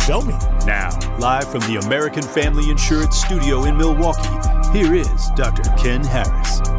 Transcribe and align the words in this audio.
show 0.00 0.20
me. 0.22 0.34
Now, 0.66 0.90
live 1.18 1.50
from 1.50 1.60
the 1.60 1.80
American 1.84 2.22
Family 2.22 2.70
Insurance 2.70 3.16
Studio 3.16 3.64
in 3.64 3.76
Milwaukee, 3.76 4.28
here 4.72 4.94
is 4.94 5.30
Dr. 5.36 5.62
Ken 5.76 6.02
Harris. 6.04 6.69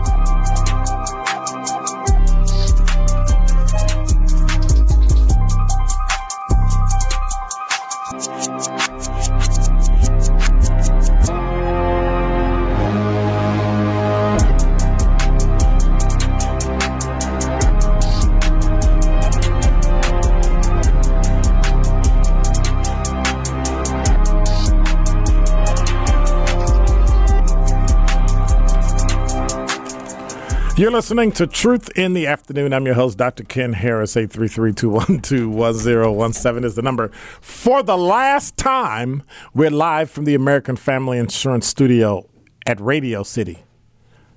You're 30.82 30.90
listening 30.90 31.32
to 31.34 31.46
Truth 31.46 31.96
in 31.96 32.14
the 32.14 32.26
Afternoon. 32.26 32.74
I'm 32.74 32.88
your 32.88 32.96
host, 32.96 33.20
Dr. 33.20 33.44
Ken 33.44 33.74
Harris. 33.74 34.16
833-212-1017 34.16 36.66
is 36.66 36.74
the 36.74 36.82
number. 36.82 37.10
For 37.40 37.84
the 37.84 37.96
last 37.96 38.58
time, 38.58 39.22
we're 39.54 39.70
live 39.70 40.10
from 40.10 40.26
the 40.26 40.34
American 40.34 40.76
Family 40.76 41.20
Insurance 41.20 41.68
Studio 41.68 42.28
at 42.66 42.82
Radio 42.82 43.22
City, 43.22 43.60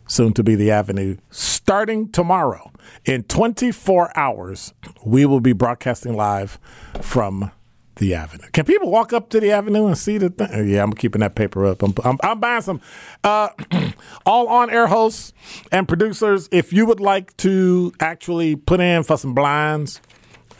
soon 0.06 0.34
to 0.34 0.44
be 0.44 0.54
the 0.54 0.70
Avenue. 0.70 1.16
Starting 1.30 2.12
tomorrow, 2.12 2.70
in 3.06 3.22
24 3.22 4.14
hours, 4.14 4.74
we 5.02 5.24
will 5.24 5.40
be 5.40 5.54
broadcasting 5.54 6.14
live 6.14 6.58
from 7.00 7.52
the 7.96 8.14
Avenue. 8.14 8.48
Can 8.52 8.64
people 8.64 8.90
walk 8.90 9.12
up 9.12 9.28
to 9.30 9.40
the 9.40 9.50
Avenue 9.52 9.86
and 9.86 9.96
see 9.96 10.18
the 10.18 10.30
thing? 10.30 10.68
Yeah, 10.68 10.82
I'm 10.82 10.92
keeping 10.92 11.20
that 11.20 11.34
paper 11.34 11.66
up. 11.66 11.82
I'm, 11.82 11.94
I'm, 12.04 12.18
I'm 12.22 12.40
buying 12.40 12.62
some. 12.62 12.80
Uh, 13.22 13.48
all 14.26 14.48
on 14.48 14.70
air 14.70 14.86
hosts 14.86 15.32
and 15.70 15.86
producers, 15.86 16.48
if 16.50 16.72
you 16.72 16.86
would 16.86 17.00
like 17.00 17.36
to 17.38 17.92
actually 18.00 18.56
put 18.56 18.80
in 18.80 19.02
for 19.02 19.16
some 19.16 19.34
blinds, 19.34 20.00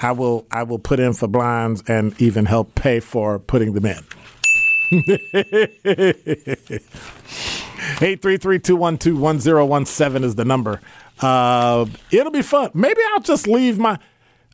I 0.00 0.12
will. 0.12 0.47
I 0.50 0.65
will 0.65 0.78
put 0.78 1.00
in 1.00 1.12
for 1.15 1.28
blinds 1.28 1.83
and 1.87 2.21
even 2.21 2.47
help 2.47 2.75
pay 2.75 3.00
for 3.00 3.39
putting 3.39 3.72
them 3.75 3.87
in. 3.87 4.01
Eight 8.01 8.22
three 8.22 8.37
three 8.37 8.59
two 8.59 8.77
one 8.77 8.99
two 8.99 9.16
one 9.16 9.41
zero 9.41 9.65
one 9.65 9.87
seven 9.87 10.25
is 10.25 10.34
the 10.34 10.45
number. 10.45 10.81
Uh, 11.21 11.87
it'll 12.11 12.33
be 12.33 12.43
fun. 12.43 12.71
Maybe 12.75 13.01
I'll 13.12 13.21
just 13.21 13.47
leave 13.47 13.78
my. 13.78 13.99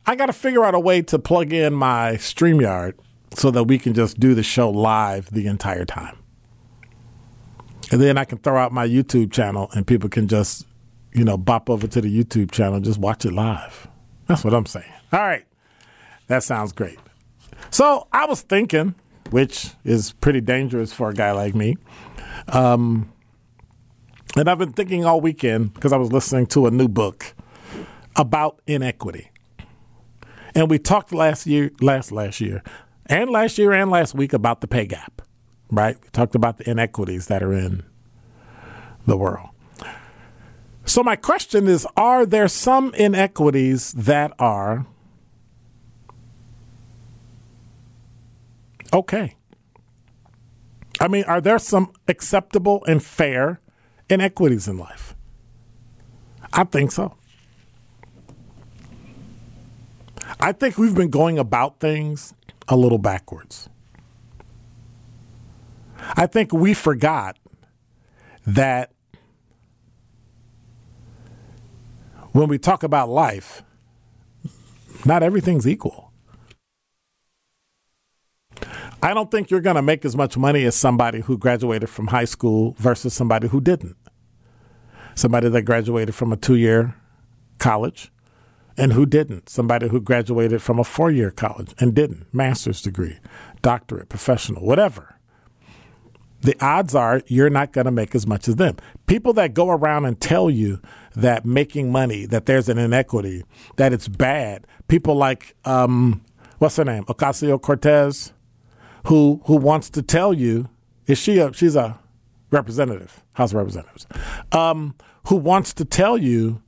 I 0.05 0.15
got 0.15 0.27
to 0.27 0.33
figure 0.33 0.63
out 0.63 0.73
a 0.73 0.79
way 0.79 1.01
to 1.03 1.19
plug 1.19 1.53
in 1.53 1.73
my 1.73 2.13
StreamYard 2.13 2.93
so 3.35 3.51
that 3.51 3.65
we 3.65 3.77
can 3.77 3.93
just 3.93 4.19
do 4.19 4.33
the 4.33 4.43
show 4.43 4.69
live 4.69 5.31
the 5.31 5.47
entire 5.47 5.85
time. 5.85 6.17
And 7.91 8.01
then 8.01 8.17
I 8.17 8.25
can 8.25 8.37
throw 8.37 8.57
out 8.57 8.71
my 8.71 8.87
YouTube 8.87 9.31
channel 9.31 9.69
and 9.73 9.85
people 9.85 10.09
can 10.09 10.27
just, 10.27 10.65
you 11.13 11.23
know, 11.23 11.37
bop 11.37 11.69
over 11.69 11.87
to 11.87 12.01
the 12.01 12.23
YouTube 12.23 12.51
channel 12.51 12.75
and 12.75 12.85
just 12.85 12.99
watch 12.99 13.25
it 13.25 13.33
live. 13.33 13.87
That's 14.27 14.43
what 14.43 14.53
I'm 14.53 14.65
saying. 14.65 14.91
All 15.11 15.19
right. 15.19 15.45
That 16.27 16.43
sounds 16.43 16.71
great. 16.71 16.97
So 17.69 18.07
I 18.13 18.25
was 18.25 18.41
thinking, 18.41 18.95
which 19.29 19.71
is 19.83 20.13
pretty 20.13 20.41
dangerous 20.41 20.93
for 20.93 21.09
a 21.09 21.13
guy 21.13 21.31
like 21.31 21.53
me. 21.53 21.77
Um, 22.47 23.11
and 24.37 24.49
I've 24.49 24.57
been 24.57 24.73
thinking 24.73 25.03
all 25.05 25.19
weekend 25.19 25.73
because 25.73 25.91
I 25.91 25.97
was 25.97 26.13
listening 26.13 26.47
to 26.47 26.67
a 26.67 26.71
new 26.71 26.87
book 26.87 27.33
about 28.15 28.61
inequity. 28.67 29.30
And 30.53 30.69
we 30.69 30.79
talked 30.79 31.13
last 31.13 31.47
year, 31.47 31.71
last 31.79 32.11
last 32.11 32.41
year, 32.41 32.63
and 33.05 33.29
last 33.29 33.57
year 33.57 33.71
and 33.71 33.89
last 33.89 34.13
week 34.13 34.33
about 34.33 34.61
the 34.61 34.67
pay 34.67 34.85
gap, 34.85 35.21
right? 35.69 35.97
We 36.01 36.09
talked 36.09 36.35
about 36.35 36.57
the 36.57 36.69
inequities 36.69 37.27
that 37.27 37.41
are 37.41 37.53
in 37.53 37.83
the 39.05 39.17
world. 39.17 39.49
So 40.85 41.03
my 41.03 41.15
question 41.15 41.67
is: 41.67 41.87
Are 41.95 42.25
there 42.25 42.47
some 42.47 42.93
inequities 42.95 43.93
that 43.93 44.33
are 44.39 44.85
okay? 48.93 49.35
I 50.99 51.07
mean, 51.07 51.23
are 51.23 51.41
there 51.41 51.57
some 51.59 51.93
acceptable 52.07 52.83
and 52.87 53.01
fair 53.01 53.59
inequities 54.09 54.67
in 54.67 54.77
life? 54.77 55.15
I 56.53 56.65
think 56.65 56.91
so. 56.91 57.15
I 60.39 60.51
think 60.51 60.77
we've 60.77 60.95
been 60.95 61.09
going 61.09 61.37
about 61.37 61.79
things 61.79 62.33
a 62.67 62.75
little 62.75 62.97
backwards. 62.97 63.69
I 66.15 66.25
think 66.25 66.51
we 66.53 66.73
forgot 66.73 67.37
that 68.47 68.91
when 72.31 72.47
we 72.47 72.57
talk 72.57 72.83
about 72.83 73.09
life, 73.09 73.63
not 75.05 75.23
everything's 75.23 75.67
equal. 75.67 76.11
I 79.03 79.13
don't 79.13 79.31
think 79.31 79.49
you're 79.49 79.61
going 79.61 79.75
to 79.75 79.81
make 79.81 80.05
as 80.05 80.15
much 80.15 80.37
money 80.37 80.63
as 80.65 80.75
somebody 80.75 81.21
who 81.21 81.37
graduated 81.37 81.89
from 81.89 82.07
high 82.07 82.25
school 82.25 82.75
versus 82.77 83.13
somebody 83.13 83.47
who 83.47 83.59
didn't. 83.59 83.97
Somebody 85.15 85.49
that 85.49 85.63
graduated 85.63 86.13
from 86.13 86.31
a 86.31 86.37
two 86.37 86.55
year 86.55 86.95
college 87.57 88.11
and 88.81 88.93
who 88.93 89.05
didn't. 89.05 89.47
Somebody 89.47 89.89
who 89.89 90.01
graduated 90.01 90.59
from 90.59 90.79
a 90.79 90.83
four 90.83 91.11
year 91.11 91.29
college 91.29 91.75
and 91.77 91.93
didn't. 91.93 92.25
Master's 92.33 92.81
degree, 92.81 93.19
doctorate, 93.61 94.09
professional, 94.09 94.65
whatever. 94.65 95.19
The 96.41 96.55
odds 96.59 96.95
are 96.95 97.21
you're 97.27 97.51
not 97.51 97.73
going 97.73 97.85
to 97.85 97.91
make 97.91 98.15
as 98.15 98.25
much 98.25 98.47
as 98.47 98.55
them. 98.55 98.77
People 99.05 99.33
that 99.33 99.53
go 99.53 99.69
around 99.69 100.05
and 100.05 100.19
tell 100.19 100.49
you 100.49 100.81
that 101.15 101.45
making 101.45 101.91
money, 101.91 102.25
that 102.25 102.47
there's 102.47 102.67
an 102.69 102.79
inequity, 102.79 103.43
that 103.75 103.93
it's 103.93 104.07
bad. 104.07 104.65
People 104.87 105.13
like, 105.13 105.55
um, 105.63 106.25
what's 106.57 106.77
her 106.77 106.83
name? 106.83 107.05
Ocasio 107.05 107.61
Cortez, 107.61 108.33
who 109.05 109.41
who 109.45 109.57
wants 109.57 109.91
to 109.91 110.01
tell 110.01 110.33
you, 110.33 110.67
is 111.05 111.19
she 111.19 111.37
a 111.37 111.53
she's 111.53 111.75
a 111.75 111.99
representative, 112.49 113.23
House 113.35 113.51
of 113.51 113.57
Representatives, 113.57 114.07
um, 114.51 114.95
who 115.27 115.35
wants 115.35 115.71
to 115.75 115.85
tell 115.85 116.17
you 116.17 116.63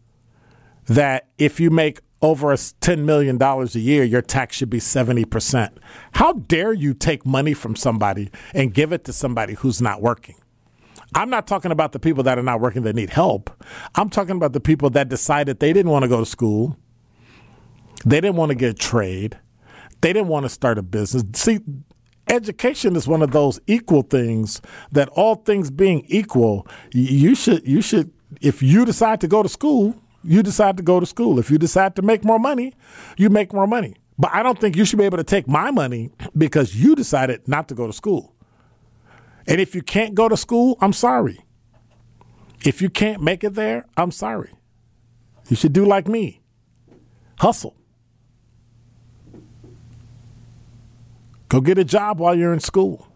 that 0.88 1.28
if 1.38 1.60
you 1.60 1.70
make 1.70 2.00
over 2.22 2.54
$10 2.54 3.00
million 3.00 3.42
a 3.42 3.66
year, 3.80 4.04
your 4.04 4.22
tax 4.22 4.56
should 4.56 4.70
be 4.70 4.80
70%. 4.80 5.78
How 6.14 6.34
dare 6.34 6.74
you 6.74 6.94
take 6.94 7.26
money 7.26 7.54
from 7.54 7.76
somebody 7.76 8.32
and 8.54 8.74
give 8.74 8.94
it 8.94 9.04
to 9.06 9.14
somebody 9.14 9.56
who's 9.56 9.82
not 9.82 10.02
working? 10.02 10.36
I'm 11.16 11.30
not 11.30 11.48
talking 11.48 11.72
about 11.72 11.92
the 11.92 12.00
people 12.00 12.24
that 12.24 12.40
are 12.40 12.44
not 12.44 12.60
working 12.60 12.84
that 12.84 12.96
need 12.96 13.10
help. 13.10 13.52
I'm 13.96 14.10
talking 14.10 14.36
about 14.36 14.54
the 14.54 14.60
people 14.60 14.90
that 14.92 15.10
decided 15.10 15.60
they 15.60 15.74
didn't 15.74 15.92
want 15.92 16.04
to 16.04 16.10
go 16.10 16.20
to 16.20 16.26
school. 16.26 16.78
They 18.06 18.20
didn't 18.20 18.36
want 18.36 18.50
to 18.50 18.56
get 18.56 18.72
a 18.72 18.74
trade. 18.74 19.38
They 20.02 20.12
didn't 20.12 20.28
want 20.28 20.46
to 20.46 20.50
start 20.50 20.78
a 20.78 20.82
business. 20.82 21.24
See, 21.36 21.60
education 22.28 22.96
is 22.96 23.08
one 23.08 23.22
of 23.22 23.32
those 23.32 23.60
equal 23.68 24.02
things 24.02 24.62
that 24.92 25.10
all 25.10 25.36
things 25.36 25.72
being 25.72 26.06
equal, 26.08 26.68
you 26.94 27.36
should 27.36 27.66
you 27.68 27.82
should 27.82 28.12
if 28.42 28.64
you 28.64 28.86
decide 28.86 29.22
to 29.22 29.28
go 29.28 29.44
to 29.44 29.50
school, 29.50 29.96
you 30.24 30.44
decide 30.44 30.78
to 30.78 30.84
go 30.84 31.00
to 31.00 31.06
school. 31.06 31.40
If 31.40 31.52
you 31.52 31.58
decide 31.58 31.96
to 31.98 32.02
make 32.02 32.24
more 32.24 32.40
money, 32.40 32.74
you 33.18 33.30
make 33.30 33.54
more 33.54 33.68
money. 33.68 33.96
But 34.18 34.32
I 34.34 34.44
don't 34.44 34.60
think 34.60 34.76
you 34.76 34.86
should 34.86 35.00
be 35.00 35.06
able 35.06 35.18
to 35.18 35.24
take 35.24 35.48
my 35.48 35.72
money 35.72 36.12
because 36.38 36.76
you 36.76 36.96
decided 36.96 37.48
not 37.48 37.68
to 37.70 37.76
go 37.76 37.88
to 37.88 37.94
school. 37.94 38.36
And 39.48 39.60
if 39.60 39.76
you 39.76 39.82
can't 39.82 40.16
go 40.16 40.30
to 40.30 40.38
school, 40.38 40.78
I'm 40.80 40.94
sorry. 40.94 41.40
If 42.64 42.82
you 42.82 42.90
can't 42.90 43.22
make 43.22 43.44
it 43.44 43.56
there, 43.56 43.86
I'm 43.98 44.12
sorry. 44.12 44.54
You 45.50 45.56
should 45.56 45.74
do 45.74 45.86
like 45.86 46.08
me 46.08 46.42
hustle. 47.40 47.76
Go 51.50 51.60
get 51.62 51.78
a 51.78 51.84
job 51.84 52.20
while 52.20 52.34
you're 52.34 52.54
in 52.54 52.62
school. 52.62 53.08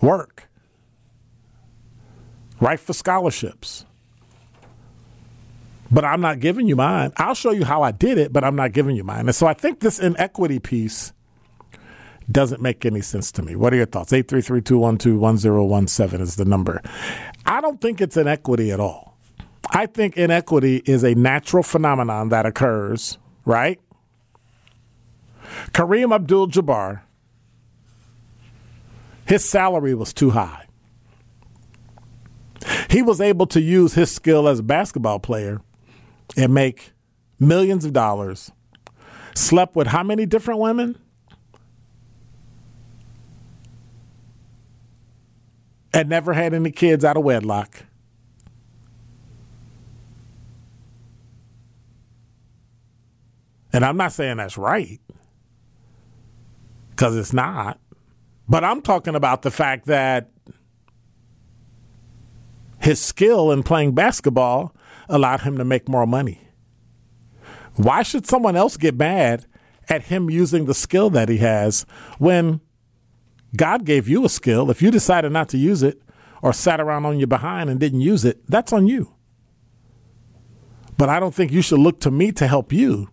Work. 0.00 0.48
Write 2.60 2.80
for 2.80 2.92
scholarships. 2.92 3.84
But 5.90 6.04
I'm 6.04 6.20
not 6.20 6.40
giving 6.40 6.68
you 6.68 6.76
mine. 6.76 7.12
I'll 7.16 7.34
show 7.34 7.50
you 7.50 7.64
how 7.64 7.82
I 7.82 7.90
did 7.90 8.18
it, 8.18 8.32
but 8.32 8.44
I'm 8.44 8.54
not 8.54 8.72
giving 8.72 8.94
you 8.94 9.04
mine. 9.04 9.26
And 9.26 9.34
so 9.34 9.46
I 9.46 9.54
think 9.54 9.80
this 9.80 9.98
inequity 9.98 10.60
piece 10.60 11.12
doesn't 12.30 12.62
make 12.62 12.86
any 12.86 13.00
sense 13.00 13.32
to 13.32 13.42
me. 13.42 13.56
What 13.56 13.72
are 13.72 13.76
your 13.76 13.86
thoughts? 13.86 14.12
833-212-1017 14.12 16.20
is 16.20 16.36
the 16.36 16.44
number. 16.44 16.80
I 17.44 17.60
don't 17.60 17.80
think 17.80 18.00
it's 18.00 18.16
inequity 18.16 18.70
at 18.70 18.78
all. 18.78 19.16
I 19.72 19.86
think 19.86 20.16
inequity 20.16 20.82
is 20.84 21.04
a 21.04 21.14
natural 21.14 21.64
phenomenon 21.64 22.28
that 22.28 22.46
occurs, 22.46 23.18
right? 23.44 23.80
Kareem 25.72 26.14
Abdul 26.14 26.46
Jabbar, 26.48 27.00
his 29.26 29.44
salary 29.44 29.94
was 29.94 30.12
too 30.12 30.30
high. 30.30 30.66
He 32.88 33.02
was 33.02 33.20
able 33.20 33.46
to 33.48 33.60
use 33.60 33.94
his 33.94 34.10
skill 34.10 34.48
as 34.48 34.60
a 34.60 34.62
basketball 34.62 35.18
player 35.18 35.60
and 36.36 36.54
make 36.54 36.92
millions 37.38 37.84
of 37.84 37.92
dollars. 37.92 38.50
Slept 39.34 39.76
with 39.76 39.88
how 39.88 40.02
many 40.02 40.26
different 40.26 40.60
women? 40.60 40.96
and 45.92 46.08
never 46.08 46.32
had 46.32 46.54
any 46.54 46.70
kids 46.70 47.04
out 47.04 47.16
of 47.16 47.24
wedlock. 47.24 47.84
And 53.72 53.84
I'm 53.84 53.96
not 53.96 54.12
saying 54.12 54.38
that's 54.38 54.58
right, 54.58 55.00
because 56.90 57.16
it's 57.16 57.32
not. 57.32 57.78
But 58.48 58.64
I'm 58.64 58.82
talking 58.82 59.14
about 59.14 59.42
the 59.42 59.50
fact 59.50 59.86
that 59.86 60.28
his 62.80 63.00
skill 63.00 63.52
in 63.52 63.62
playing 63.62 63.94
basketball 63.94 64.74
allowed 65.10 65.42
him 65.42 65.58
to 65.58 65.64
make 65.64 65.88
more 65.88 66.06
money. 66.06 66.40
Why 67.76 68.02
should 68.02 68.26
someone 68.26 68.56
else 68.56 68.76
get 68.76 68.96
mad 68.96 69.46
at 69.90 70.04
him 70.04 70.30
using 70.30 70.66
the 70.66 70.74
skill 70.74 71.10
that 71.10 71.28
he 71.28 71.38
has 71.38 71.84
when 72.18 72.60
God 73.56 73.84
gave 73.84 74.08
you 74.08 74.24
a 74.24 74.28
skill. 74.28 74.70
If 74.70 74.80
you 74.80 74.90
decided 74.90 75.32
not 75.32 75.48
to 75.50 75.58
use 75.58 75.82
it 75.82 76.00
or 76.42 76.52
sat 76.52 76.80
around 76.80 77.04
on 77.04 77.18
your 77.18 77.26
behind 77.26 77.68
and 77.68 77.80
didn't 77.80 78.00
use 78.00 78.24
it, 78.24 78.46
that's 78.48 78.72
on 78.72 78.86
you. 78.86 79.12
But 80.96 81.08
I 81.08 81.18
don't 81.18 81.34
think 81.34 81.50
you 81.50 81.62
should 81.62 81.80
look 81.80 82.00
to 82.00 82.10
me 82.10 82.30
to 82.32 82.46
help 82.46 82.72
you 82.72 83.08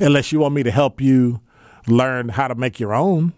unless 0.00 0.32
you 0.32 0.40
want 0.40 0.54
me 0.54 0.62
to 0.64 0.70
help 0.70 1.00
you 1.00 1.40
learn 1.86 2.30
how 2.30 2.48
to 2.48 2.54
make 2.54 2.78
your 2.78 2.94
own. 2.94 3.32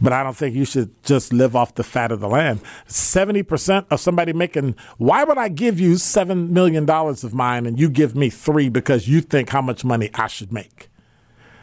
But 0.00 0.12
I 0.12 0.22
don't 0.22 0.36
think 0.36 0.54
you 0.54 0.64
should 0.64 0.90
just 1.02 1.32
live 1.32 1.56
off 1.56 1.74
the 1.74 1.82
fat 1.82 2.12
of 2.12 2.20
the 2.20 2.28
land. 2.28 2.60
70% 2.86 3.86
of 3.90 4.00
somebody 4.00 4.32
making, 4.32 4.76
why 4.98 5.24
would 5.24 5.38
I 5.38 5.48
give 5.48 5.80
you 5.80 5.92
$7 5.94 6.50
million 6.50 6.88
of 6.88 7.34
mine 7.34 7.66
and 7.66 7.78
you 7.78 7.88
give 7.88 8.14
me 8.14 8.30
three 8.30 8.68
because 8.68 9.08
you 9.08 9.20
think 9.20 9.50
how 9.50 9.62
much 9.62 9.84
money 9.84 10.10
I 10.14 10.26
should 10.26 10.52
make? 10.52 10.88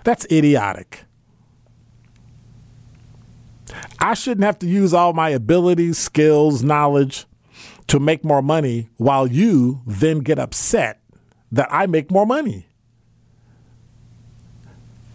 That's 0.04 0.26
idiotic. 0.32 1.04
I 4.00 4.14
shouldn't 4.14 4.46
have 4.46 4.60
to 4.60 4.68
use 4.68 4.94
all 4.94 5.14
my 5.14 5.30
abilities, 5.30 5.98
skills, 5.98 6.64
knowledge 6.64 7.26
to 7.88 8.00
make 8.00 8.24
more 8.24 8.42
money 8.42 8.90
while 8.98 9.28
you 9.28 9.82
then 9.86 10.20
get 10.20 10.40
upset 10.40 11.02
that 11.52 11.68
I 11.72 11.86
make 11.88 12.12
more 12.12 12.26
money. 12.26 12.68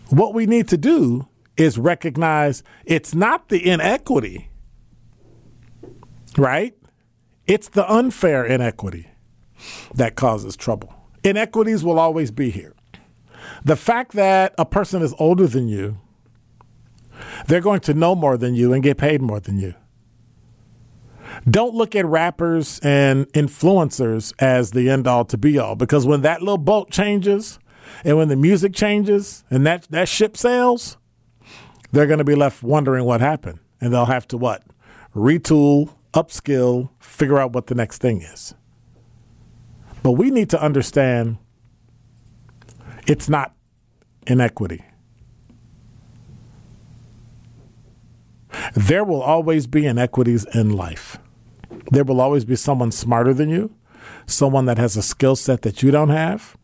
What 0.09 0.35
we 0.35 0.47
need 0.47 0.69
to 0.69 0.77
do 0.77 1.29
is 1.63 1.79
recognize 1.79 2.63
it's 2.85 3.15
not 3.15 3.49
the 3.49 3.69
inequity, 3.69 4.51
right? 6.37 6.75
It's 7.47 7.69
the 7.69 7.91
unfair 7.91 8.45
inequity 8.45 9.09
that 9.95 10.17
causes 10.17 10.57
trouble. 10.57 10.95
Inequities 11.25 11.85
will 11.85 11.99
always 11.99 12.31
be 12.31 12.51
here. 12.51 12.75
The 13.65 13.77
fact 13.77 14.13
that 14.13 14.55
a 14.59 14.65
person 14.65 15.03
is 15.03 15.15
older 15.19 15.47
than 15.47 15.69
you 15.69 15.99
they're 17.47 17.61
going 17.61 17.81
to 17.81 17.95
know 17.95 18.15
more 18.15 18.37
than 18.37 18.55
you 18.55 18.73
and 18.73 18.83
get 18.83 18.99
paid 18.99 19.23
more 19.23 19.41
than 19.41 19.59
you. 19.59 19.75
Don't 21.49 21.75
look 21.75 21.97
at 21.97 22.05
rappers 22.05 22.79
and 22.83 23.27
influencers 23.33 24.35
as 24.39 24.73
the 24.73 24.91
end 24.91 25.07
all 25.07 25.25
to 25.27 25.39
be 25.39 25.59
all 25.59 25.77
because 25.77 26.07
when 26.07 26.23
that 26.23 26.41
little 26.41 26.59
boat 26.59 26.91
changes 26.91 27.59
and 28.05 28.17
when 28.17 28.29
the 28.29 28.37
music 28.37 28.75
changes 28.75 29.45
and 29.51 29.67
that, 29.67 29.87
that 29.91 30.09
ship 30.09 30.37
sails, 30.37 30.99
they're 31.93 32.07
going 32.07 32.19
to 32.19 32.25
be 32.25 32.35
left 32.35 32.63
wondering 32.63 33.05
what 33.05 33.21
happened. 33.21 33.61
And 33.81 33.93
they'll 33.93 34.07
have 34.07 34.27
to 34.29 34.37
what? 34.37 34.63
Retool, 35.15 35.95
upskill, 36.15 36.91
figure 36.99 37.39
out 37.39 37.53
what 37.53 37.67
the 37.67 37.75
next 37.75 37.99
thing 38.01 38.23
is. 38.23 38.55
But 40.03 40.13
we 40.13 40.31
need 40.31 40.51
to 40.51 40.61
understand 40.61 41.39
it's 43.07 43.29
not 43.29 43.55
inequity. 44.27 44.85
There 48.75 49.05
will 49.05 49.23
always 49.23 49.67
be 49.67 49.87
inequities 49.87 50.47
in 50.55 50.71
life. 50.71 51.19
There 51.91 52.05
will 52.05 52.21
always 52.21 52.45
be 52.45 52.57
someone 52.57 52.93
smarter 52.93 53.35
than 53.35 53.49
you, 53.49 53.75
someone 54.27 54.67
that 54.67 54.79
has 54.79 54.97
a 54.97 55.03
skill 55.03 55.37
set 55.37 55.63
that 55.63 55.83
you 55.83 55.91
don't 55.91 56.11
have. 56.11 56.57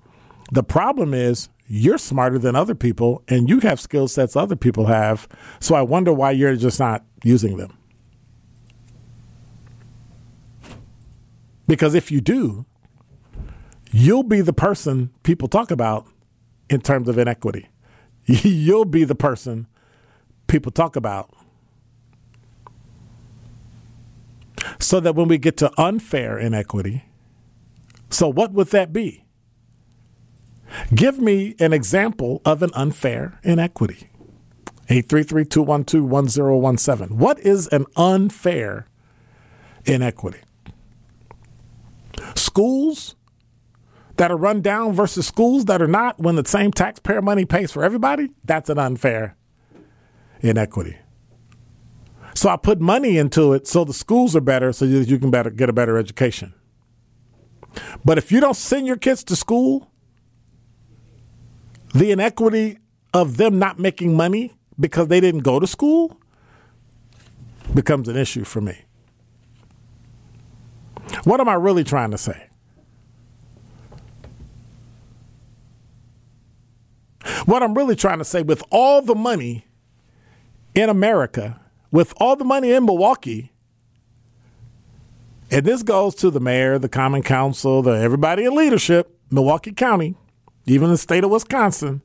The 0.52 0.62
problem 0.62 1.12
is 1.12 1.49
you're 1.68 1.98
smarter 1.98 2.38
than 2.38 2.56
other 2.56 2.75
people 2.75 3.22
and 3.28 3.48
you 3.48 3.60
have 3.60 3.78
skill 3.78 4.08
sets 4.08 4.34
other 4.34 4.56
people 4.56 4.87
have. 4.87 5.28
So 5.60 5.75
I 5.75 5.82
wonder 5.82 6.12
why 6.12 6.30
you're 6.30 6.56
just 6.56 6.80
not 6.80 7.04
using 7.22 7.58
them. 7.58 7.76
Because 11.66 11.94
if 11.94 12.10
you 12.10 12.22
do, 12.22 12.64
you'll 13.92 14.22
be 14.22 14.40
the 14.40 14.54
person 14.54 15.10
people 15.22 15.46
talk 15.48 15.70
about 15.70 16.06
in 16.70 16.80
terms 16.80 17.08
of 17.08 17.18
inequity. 17.18 17.68
You'll 18.26 18.87
be 18.87 19.04
the 19.04 19.14
person 19.14 19.66
people 20.46 20.72
talk 20.72 20.96
about 20.96 21.30
so 24.78 25.00
that 25.00 25.14
when 25.14 25.28
we 25.28 25.37
get 25.38 25.56
to 25.58 25.70
unfair 25.80 26.38
inequity, 26.38 27.04
so 28.10 28.28
what 28.28 28.52
would 28.52 28.68
that 28.68 28.92
be? 28.92 29.25
Give 30.94 31.18
me 31.18 31.54
an 31.58 31.72
example 31.72 32.40
of 32.44 32.62
an 32.62 32.70
unfair 32.75 33.40
inequity. 33.42 34.10
833-212-1017. 34.88 37.10
What 37.10 37.38
is 37.40 37.66
an 37.68 37.87
unfair 37.96 38.87
inequity? 39.84 40.40
Schools 42.34 43.14
that 44.16 44.30
are 44.30 44.37
run 44.37 44.60
down 44.60 44.92
versus 44.92 45.26
schools 45.26 45.66
that 45.66 45.80
are 45.80 45.87
not 45.87 46.18
when 46.18 46.37
the 46.37 46.44
same 46.44 46.72
taxpayer 46.72 47.22
money 47.22 47.44
pays 47.44 47.70
for 47.70 47.84
everybody? 47.84 48.30
That's 48.44 48.70
an 48.70 48.78
unfair 48.78 49.37
inequity. 50.40 50.96
So 52.34 52.48
I 52.48 52.56
put 52.56 52.80
money 52.80 53.18
into 53.18 53.52
it 53.52 53.66
so 53.66 53.84
the 53.84 53.92
schools 53.92 54.34
are 54.37 54.40
better 54.40 54.72
so 54.72 54.87
that 54.87 55.08
you 55.08 55.18
can 55.18 55.30
better 55.30 55.50
get 55.50 55.68
a 55.68 55.72
better 55.72 55.98
education. 55.98 56.54
But 58.04 58.18
if 58.18 58.32
you 58.32 58.40
don't 58.40 58.56
send 58.56 58.87
your 58.87 58.96
kids 58.96 59.22
to 59.25 59.37
school, 59.37 59.90
the 61.95 62.11
inequity 62.11 62.78
of 63.14 63.37
them 63.37 63.59
not 63.59 63.78
making 63.78 64.16
money 64.16 64.52
because 64.78 65.09
they 65.09 65.21
didn't 65.21 65.40
go 65.40 65.59
to 65.59 65.66
school 65.66 66.18
becomes 67.75 68.09
an 68.09 68.16
issue 68.16 68.45
for 68.45 68.61
me. 68.61 68.78
What 71.25 71.40
am 71.40 71.49
I 71.49 71.54
really 71.54 71.85
trying 71.85 72.11
to 72.11 72.18
say? 72.18 72.49
What 77.47 77.62
I'm 77.62 77.75
really 77.75 77.97
trying 77.97 78.18
to 78.18 78.25
say 78.25 78.42
with 78.42 78.62
all 78.71 79.02
the 79.02 79.14
money 79.14 79.66
in 80.75 80.88
America 80.88 81.61
with 81.90 82.12
all 82.18 82.37
the 82.37 82.45
money 82.45 82.73
in 82.73 82.85
Milwaukee, 82.85 83.52
And 85.50 85.64
this 85.64 85.83
goes 85.83 86.14
to 86.16 86.30
the 86.30 86.40
mayor, 86.40 86.78
the 86.78 86.90
common 86.90 87.23
council, 87.23 87.83
the 87.83 87.92
everybody 87.92 88.45
in 88.45 88.54
leadership, 88.54 89.18
Milwaukee 89.30 89.73
County, 89.73 90.14
even 90.70 90.90
the 90.90 90.98
state 90.98 91.25
of 91.25 91.30
Wisconsin. 91.30 92.02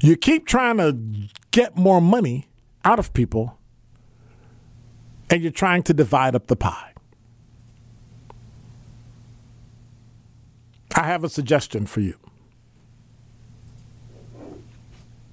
You 0.00 0.16
keep 0.16 0.46
trying 0.46 0.78
to 0.78 0.96
get 1.50 1.76
more 1.76 2.00
money 2.00 2.48
out 2.84 2.98
of 2.98 3.12
people, 3.12 3.58
and 5.28 5.42
you're 5.42 5.52
trying 5.52 5.82
to 5.84 5.94
divide 5.94 6.34
up 6.34 6.46
the 6.46 6.56
pie. 6.56 6.92
I 10.96 11.04
have 11.04 11.22
a 11.22 11.28
suggestion 11.28 11.86
for 11.86 12.00
you. 12.00 12.18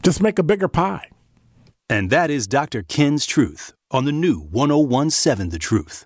Just 0.03 0.21
make 0.21 0.37
a 0.37 0.43
bigger 0.43 0.67
pie. 0.67 1.09
And 1.89 2.11
that 2.11 2.29
is 2.29 2.45
Dr. 2.45 2.83
Ken's 2.83 3.25
Truth 3.25 3.73
on 3.89 4.05
the 4.05 4.11
new 4.11 4.39
1017 4.39 5.49
The 5.49 5.57
Truth. 5.57 6.05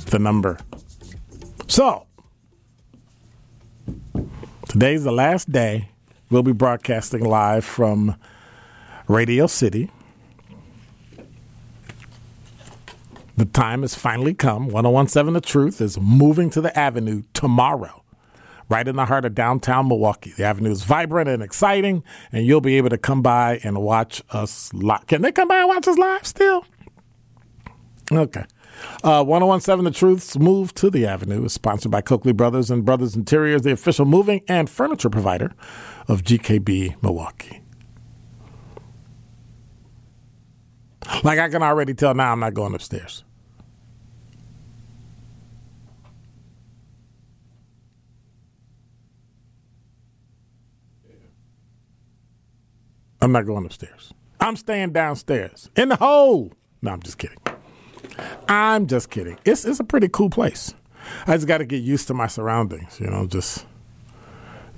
the 0.05 0.17
number. 0.17 0.57
So, 1.67 2.07
today's 4.69 5.03
the 5.03 5.11
last 5.11 5.51
day. 5.51 5.89
We'll 6.29 6.41
be 6.41 6.53
broadcasting 6.53 7.25
live 7.25 7.65
from 7.65 8.15
Radio 9.09 9.45
City. 9.45 9.91
The 13.35 13.43
time 13.43 13.81
has 13.81 13.93
finally 13.93 14.33
come. 14.33 14.69
1017 14.69 15.33
The 15.33 15.41
Truth 15.41 15.81
is 15.81 15.99
moving 15.99 16.49
to 16.51 16.61
the 16.61 16.79
Avenue 16.79 17.23
tomorrow 17.33 18.02
right 18.69 18.87
in 18.87 18.95
the 18.95 19.05
heart 19.05 19.25
of 19.25 19.35
downtown 19.35 19.87
Milwaukee. 19.87 20.31
The 20.35 20.43
avenue 20.43 20.71
is 20.71 20.83
vibrant 20.83 21.29
and 21.29 21.43
exciting, 21.43 22.03
and 22.31 22.45
you'll 22.45 22.61
be 22.61 22.77
able 22.77 22.89
to 22.89 22.97
come 22.97 23.21
by 23.21 23.59
and 23.63 23.81
watch 23.81 24.21
us 24.31 24.73
live. 24.73 25.07
Can 25.07 25.21
they 25.21 25.31
come 25.31 25.47
by 25.47 25.59
and 25.59 25.67
watch 25.67 25.87
us 25.87 25.97
live 25.97 26.25
still? 26.25 26.65
Okay. 28.11 28.45
Uh, 29.03 29.23
1017 29.23 29.83
The 29.85 29.91
Truth's 29.91 30.37
move 30.37 30.73
to 30.75 30.89
the 30.89 31.05
avenue 31.05 31.45
is 31.45 31.53
sponsored 31.53 31.91
by 31.91 32.01
Coakley 32.01 32.33
Brothers 32.33 32.71
and 32.71 32.83
Brothers 32.83 33.15
Interiors, 33.15 33.61
the 33.61 33.71
official 33.71 34.05
moving 34.05 34.41
and 34.47 34.69
furniture 34.69 35.09
provider 35.09 35.53
of 36.07 36.23
GKB 36.23 37.01
Milwaukee. 37.01 37.61
Like 41.23 41.39
I 41.39 41.49
can 41.49 41.63
already 41.63 41.93
tell 41.93 42.13
now, 42.13 42.31
I'm 42.31 42.39
not 42.39 42.53
going 42.53 42.73
upstairs. 42.73 43.23
I'm 53.23 53.31
not 53.31 53.45
going 53.45 53.65
upstairs. 53.65 54.13
I'm 54.41 54.57
staying 54.57 54.91
downstairs 54.91 55.69
in 55.77 55.87
the 55.87 55.95
hole. 55.95 56.51
No, 56.81 56.91
I'm 56.91 57.01
just 57.01 57.17
kidding. 57.17 57.37
I'm 58.49 58.85
just 58.85 59.09
kidding. 59.09 59.39
It's 59.45 59.63
it's 59.63 59.79
a 59.79 59.85
pretty 59.85 60.09
cool 60.09 60.29
place. 60.29 60.73
I 61.25 61.35
just 61.37 61.47
got 61.47 61.59
to 61.59 61.65
get 61.65 61.81
used 61.81 62.07
to 62.07 62.13
my 62.13 62.27
surroundings. 62.27 62.99
You 62.99 63.07
know, 63.07 63.25
just 63.25 63.65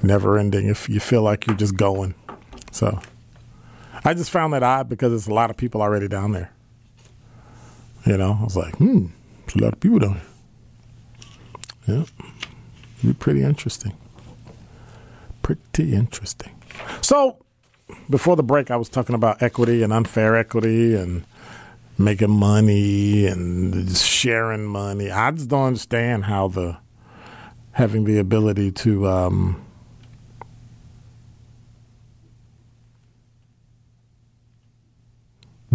never 0.04 0.38
ending. 0.38 0.68
If 0.68 0.88
you 0.88 1.00
feel 1.00 1.24
like 1.24 1.48
you're 1.48 1.56
just 1.56 1.76
going, 1.76 2.14
so 2.72 3.00
I 4.04 4.14
just 4.14 4.30
found 4.30 4.54
that 4.54 4.62
odd 4.62 4.90
because 4.90 5.10
there's 5.10 5.28
a 5.28 5.34
lot 5.34 5.50
of 5.50 5.58
people 5.58 5.82
already 5.82 6.08
down 6.08 6.32
there. 6.32 6.52
You 8.06 8.18
know, 8.18 8.38
I 8.40 8.44
was 8.44 8.56
like, 8.56 8.76
hmm, 8.76 9.08
there's 9.48 9.56
a 9.56 9.64
lot 9.64 9.74
of 9.74 9.80
people 9.80 9.98
down 9.98 10.22
here. 11.88 11.98
Yeah, 11.98 12.04
be 13.04 13.14
pretty 13.14 13.42
interesting. 13.42 13.98
Pretty 15.42 15.96
interesting. 15.96 16.52
So 17.02 17.40
before 18.10 18.36
the 18.36 18.44
break, 18.44 18.72
I 18.72 18.76
was 18.76 18.90
talking 18.90 19.16
about 19.16 19.42
equity 19.42 19.84
and 19.84 19.94
unfair 19.94 20.36
equity 20.36 20.96
and 20.96 21.26
making 21.98 22.32
money 22.32 23.26
and 23.26 23.96
sharing 23.96 24.66
money. 24.66 25.12
I 25.12 25.32
just 25.32 25.50
don't 25.50 25.68
understand 25.68 26.26
how 26.26 26.48
the 26.48 26.78
having 27.72 28.06
the 28.06 28.18
ability 28.20 28.72
to 28.72 29.08
um, 29.08 29.66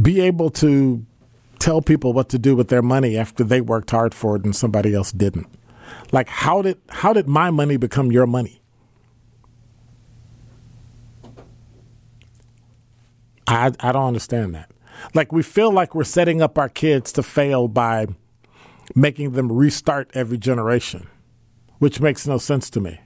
be 0.01 0.21
able 0.21 0.51
to 0.51 1.05
tell 1.59 1.83
people 1.83 2.13
what 2.15 2.31
to 2.31 2.39
do 2.39 2.57
with 2.57 2.69
their 2.69 2.81
money 2.81 3.19
after 3.19 3.45
they 3.45 3.61
worked 3.61 3.91
hard 3.91 4.15
for 4.15 4.37
it 4.37 4.45
and 4.45 4.57
somebody 4.57 4.95
else 4.95 5.13
didn't. 5.13 5.47
Like 6.11 6.29
how 6.29 6.63
did 6.63 6.79
how 6.89 7.13
did 7.13 7.29
my 7.29 7.51
money 7.51 7.77
become 7.77 8.11
your 8.11 8.27
money? 8.27 8.60
I, 13.51 13.73
I 13.81 13.93
don't 13.93 14.07
understand 14.07 14.55
that. 14.55 14.71
Like 15.15 15.33
we 15.33 15.43
feel 15.43 15.73
like 15.73 15.95
we're 15.95 16.05
setting 16.05 16.41
up 16.41 16.57
our 16.57 16.69
kids 16.69 17.13
to 17.13 17.23
fail 17.23 17.69
by 17.69 18.07
making 18.95 19.33
them 19.33 19.51
restart 19.51 20.11
every 20.15 20.39
generation, 20.39 21.09
which 21.79 22.01
makes 22.01 22.27
no 22.27 22.39
sense 22.39 22.71
to 22.71 22.81
me. 22.81 23.01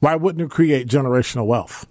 Why 0.00 0.14
wouldn't 0.16 0.40
you 0.40 0.48
create 0.48 0.86
generational 0.88 1.46
wealth? 1.46 1.86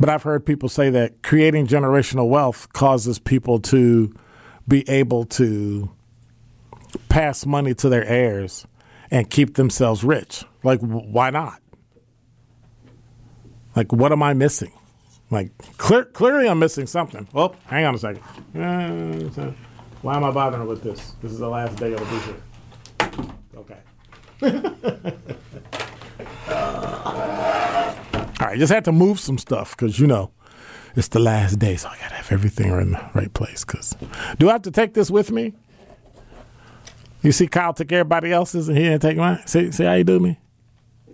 But 0.00 0.08
I've 0.08 0.22
heard 0.22 0.46
people 0.46 0.68
say 0.68 0.90
that 0.90 1.22
creating 1.22 1.66
generational 1.66 2.28
wealth 2.28 2.72
causes 2.72 3.18
people 3.18 3.58
to 3.60 4.14
be 4.66 4.88
able 4.88 5.24
to 5.24 5.90
pass 7.08 7.46
money 7.46 7.74
to 7.74 7.88
their 7.88 8.04
heirs 8.04 8.66
and 9.10 9.28
keep 9.30 9.54
themselves 9.54 10.04
rich. 10.04 10.44
Like, 10.62 10.80
why 10.80 11.30
not? 11.30 11.60
Like, 13.74 13.92
what 13.92 14.12
am 14.12 14.22
I 14.22 14.34
missing? 14.34 14.72
Like, 15.30 15.50
clear, 15.76 16.04
clearly 16.04 16.48
I'm 16.48 16.58
missing 16.58 16.86
something. 16.86 17.28
Oh, 17.34 17.54
hang 17.66 17.84
on 17.84 17.94
a 17.94 17.98
second. 17.98 18.22
Uh, 18.56 19.52
why 20.02 20.16
am 20.16 20.24
I 20.24 20.30
bothering 20.30 20.66
with 20.66 20.82
this? 20.82 21.14
This 21.22 21.32
is 21.32 21.38
the 21.38 21.48
last 21.48 21.76
day 21.76 21.92
it'll 21.92 22.06
be 22.06 22.18
here. 22.18 22.36
Okay. 23.56 23.78
All 28.40 28.46
right, 28.46 28.58
just 28.58 28.72
had 28.72 28.84
to 28.86 28.92
move 28.92 29.20
some 29.20 29.36
stuff 29.36 29.76
because, 29.76 29.98
you 29.98 30.06
know, 30.06 30.30
it's 30.96 31.08
the 31.08 31.18
last 31.18 31.58
day, 31.58 31.76
so 31.76 31.88
I 31.88 31.98
got 31.98 32.08
to 32.08 32.14
have 32.14 32.32
everything 32.32 32.70
in 32.70 32.92
the 32.92 33.10
right 33.14 33.32
place. 33.34 33.64
Because, 33.64 33.96
do 34.38 34.48
I 34.48 34.52
have 34.52 34.62
to 34.62 34.70
take 34.70 34.94
this 34.94 35.10
with 35.10 35.30
me? 35.30 35.52
You 37.28 37.32
see, 37.32 37.46
Kyle 37.46 37.74
took 37.74 37.92
everybody 37.92 38.32
else's 38.32 38.70
and 38.70 38.78
he 38.78 38.84
didn't 38.84 39.02
take 39.02 39.18
mine. 39.18 39.46
See, 39.46 39.70
see 39.70 39.84
how 39.84 39.92
you 39.92 40.02
do 40.02 40.18
me? 40.18 40.38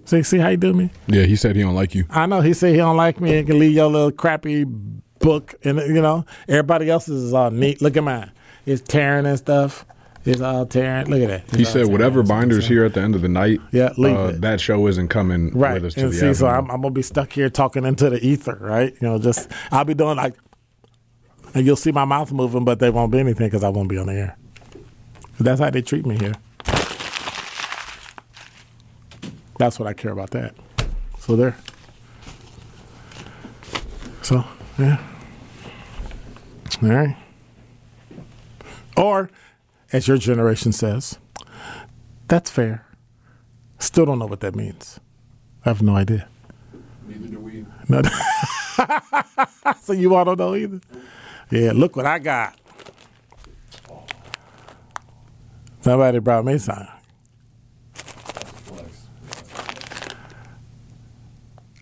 See, 0.04 0.22
see 0.22 0.38
how 0.38 0.50
you 0.50 0.56
do 0.56 0.72
me? 0.72 0.90
Yeah, 1.08 1.24
he 1.24 1.34
said 1.34 1.56
he 1.56 1.62
don't 1.62 1.74
like 1.74 1.92
you. 1.92 2.04
I 2.08 2.26
know. 2.26 2.40
He 2.40 2.54
said 2.54 2.70
he 2.70 2.76
don't 2.76 2.96
like 2.96 3.20
me 3.20 3.36
and 3.36 3.48
can 3.48 3.58
leave 3.58 3.72
your 3.72 3.90
little 3.90 4.12
crappy 4.12 4.62
book 4.62 5.56
and 5.64 5.80
you 5.80 6.00
know 6.00 6.24
everybody 6.46 6.88
else's 6.88 7.20
is 7.20 7.34
all 7.34 7.50
neat. 7.50 7.82
Look 7.82 7.96
at 7.96 8.04
mine. 8.04 8.30
It's 8.64 8.80
tearing 8.80 9.26
and 9.26 9.36
stuff. 9.36 9.84
It's 10.24 10.40
all 10.40 10.66
tearing. 10.66 11.08
Look 11.08 11.20
at 11.20 11.26
that. 11.30 11.48
It's 11.48 11.56
He 11.56 11.64
said 11.64 11.88
whatever 11.88 12.22
binders 12.22 12.68
here 12.68 12.84
at 12.84 12.94
the 12.94 13.00
end 13.00 13.16
of 13.16 13.22
the 13.22 13.28
night. 13.28 13.60
Yeah, 13.72 13.92
leave 13.96 14.16
uh, 14.16 14.28
it. 14.28 14.40
That 14.40 14.60
show 14.60 14.86
isn't 14.86 15.08
coming 15.08 15.50
right. 15.50 15.74
with 15.74 15.86
us 15.86 15.94
to 15.94 16.00
And 16.02 16.12
the 16.12 16.16
see, 16.16 16.34
so. 16.34 16.46
I'm, 16.46 16.70
I'm 16.70 16.80
gonna 16.80 16.92
be 16.92 17.02
stuck 17.02 17.32
here 17.32 17.50
talking 17.50 17.84
into 17.84 18.08
the 18.08 18.24
ether, 18.24 18.56
right? 18.60 18.94
You 19.00 19.08
know, 19.08 19.18
just 19.18 19.50
I'll 19.72 19.84
be 19.84 19.94
doing 19.94 20.16
like, 20.16 20.36
and 21.54 21.66
you'll 21.66 21.74
see 21.74 21.90
my 21.90 22.04
mouth 22.04 22.30
moving, 22.30 22.64
but 22.64 22.78
there 22.78 22.92
won't 22.92 23.10
be 23.10 23.18
anything 23.18 23.48
because 23.48 23.64
I 23.64 23.68
won't 23.70 23.88
be 23.88 23.98
on 23.98 24.06
the 24.06 24.12
air. 24.12 24.38
That's 25.38 25.60
how 25.60 25.70
they 25.70 25.82
treat 25.82 26.06
me 26.06 26.16
here. 26.18 26.34
That's 29.58 29.78
what 29.78 29.88
I 29.88 29.92
care 29.92 30.12
about. 30.12 30.30
That. 30.30 30.54
So 31.18 31.36
there. 31.36 31.56
So 34.22 34.44
Yeah. 34.78 34.98
All 36.82 36.88
right. 36.88 37.16
Or, 38.96 39.30
as 39.92 40.08
your 40.08 40.16
generation 40.16 40.72
says, 40.72 41.18
that's 42.28 42.50
fair. 42.50 42.86
Still 43.78 44.06
don't 44.06 44.18
know 44.18 44.26
what 44.26 44.40
that 44.40 44.54
means. 44.54 44.98
I 45.64 45.70
have 45.70 45.82
no 45.82 45.96
idea. 45.96 46.28
Neither 47.06 47.28
do 47.28 47.40
we. 47.40 47.66
No. 47.88 48.02
so 49.82 49.92
you 49.92 50.14
all 50.14 50.24
don't 50.24 50.38
know 50.38 50.54
either? 50.54 50.80
Yeah, 51.50 51.72
look 51.74 51.96
what 51.96 52.06
I 52.06 52.18
got. 52.18 52.58
Somebody 55.84 56.18
brought 56.18 56.46
me 56.46 56.56
some. 56.56 56.88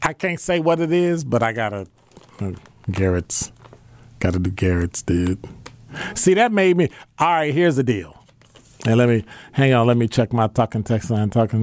I 0.03 0.13
can't 0.13 0.41
say 0.41 0.59
what 0.59 0.81
it 0.81 0.91
is, 0.91 1.23
but 1.23 1.41
I 1.41 1.53
gotta 1.53 1.87
uh, 2.41 2.51
Garrett's. 2.91 3.53
Gotta 4.19 4.41
do 4.41 4.51
Garrett's, 4.51 5.03
dude. 5.03 5.39
See, 6.17 6.35
that 6.35 6.51
made 6.51 6.77
me. 6.77 6.89
All 7.17 7.29
right, 7.29 7.55
here's 7.55 7.77
the 7.77 7.85
deal. 7.85 8.25
And 8.85 8.97
let 8.97 9.09
me 9.09 9.25
hang 9.53 9.73
on. 9.73 9.87
Let 9.87 9.97
me 9.97 10.09
check 10.09 10.33
my 10.33 10.49
talking 10.49 10.83
text 10.83 11.09
line. 11.09 11.31
Talking. 11.31 11.63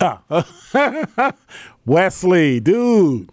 Ah, 0.00 1.32
Wesley, 1.86 2.58
dude. 2.58 3.30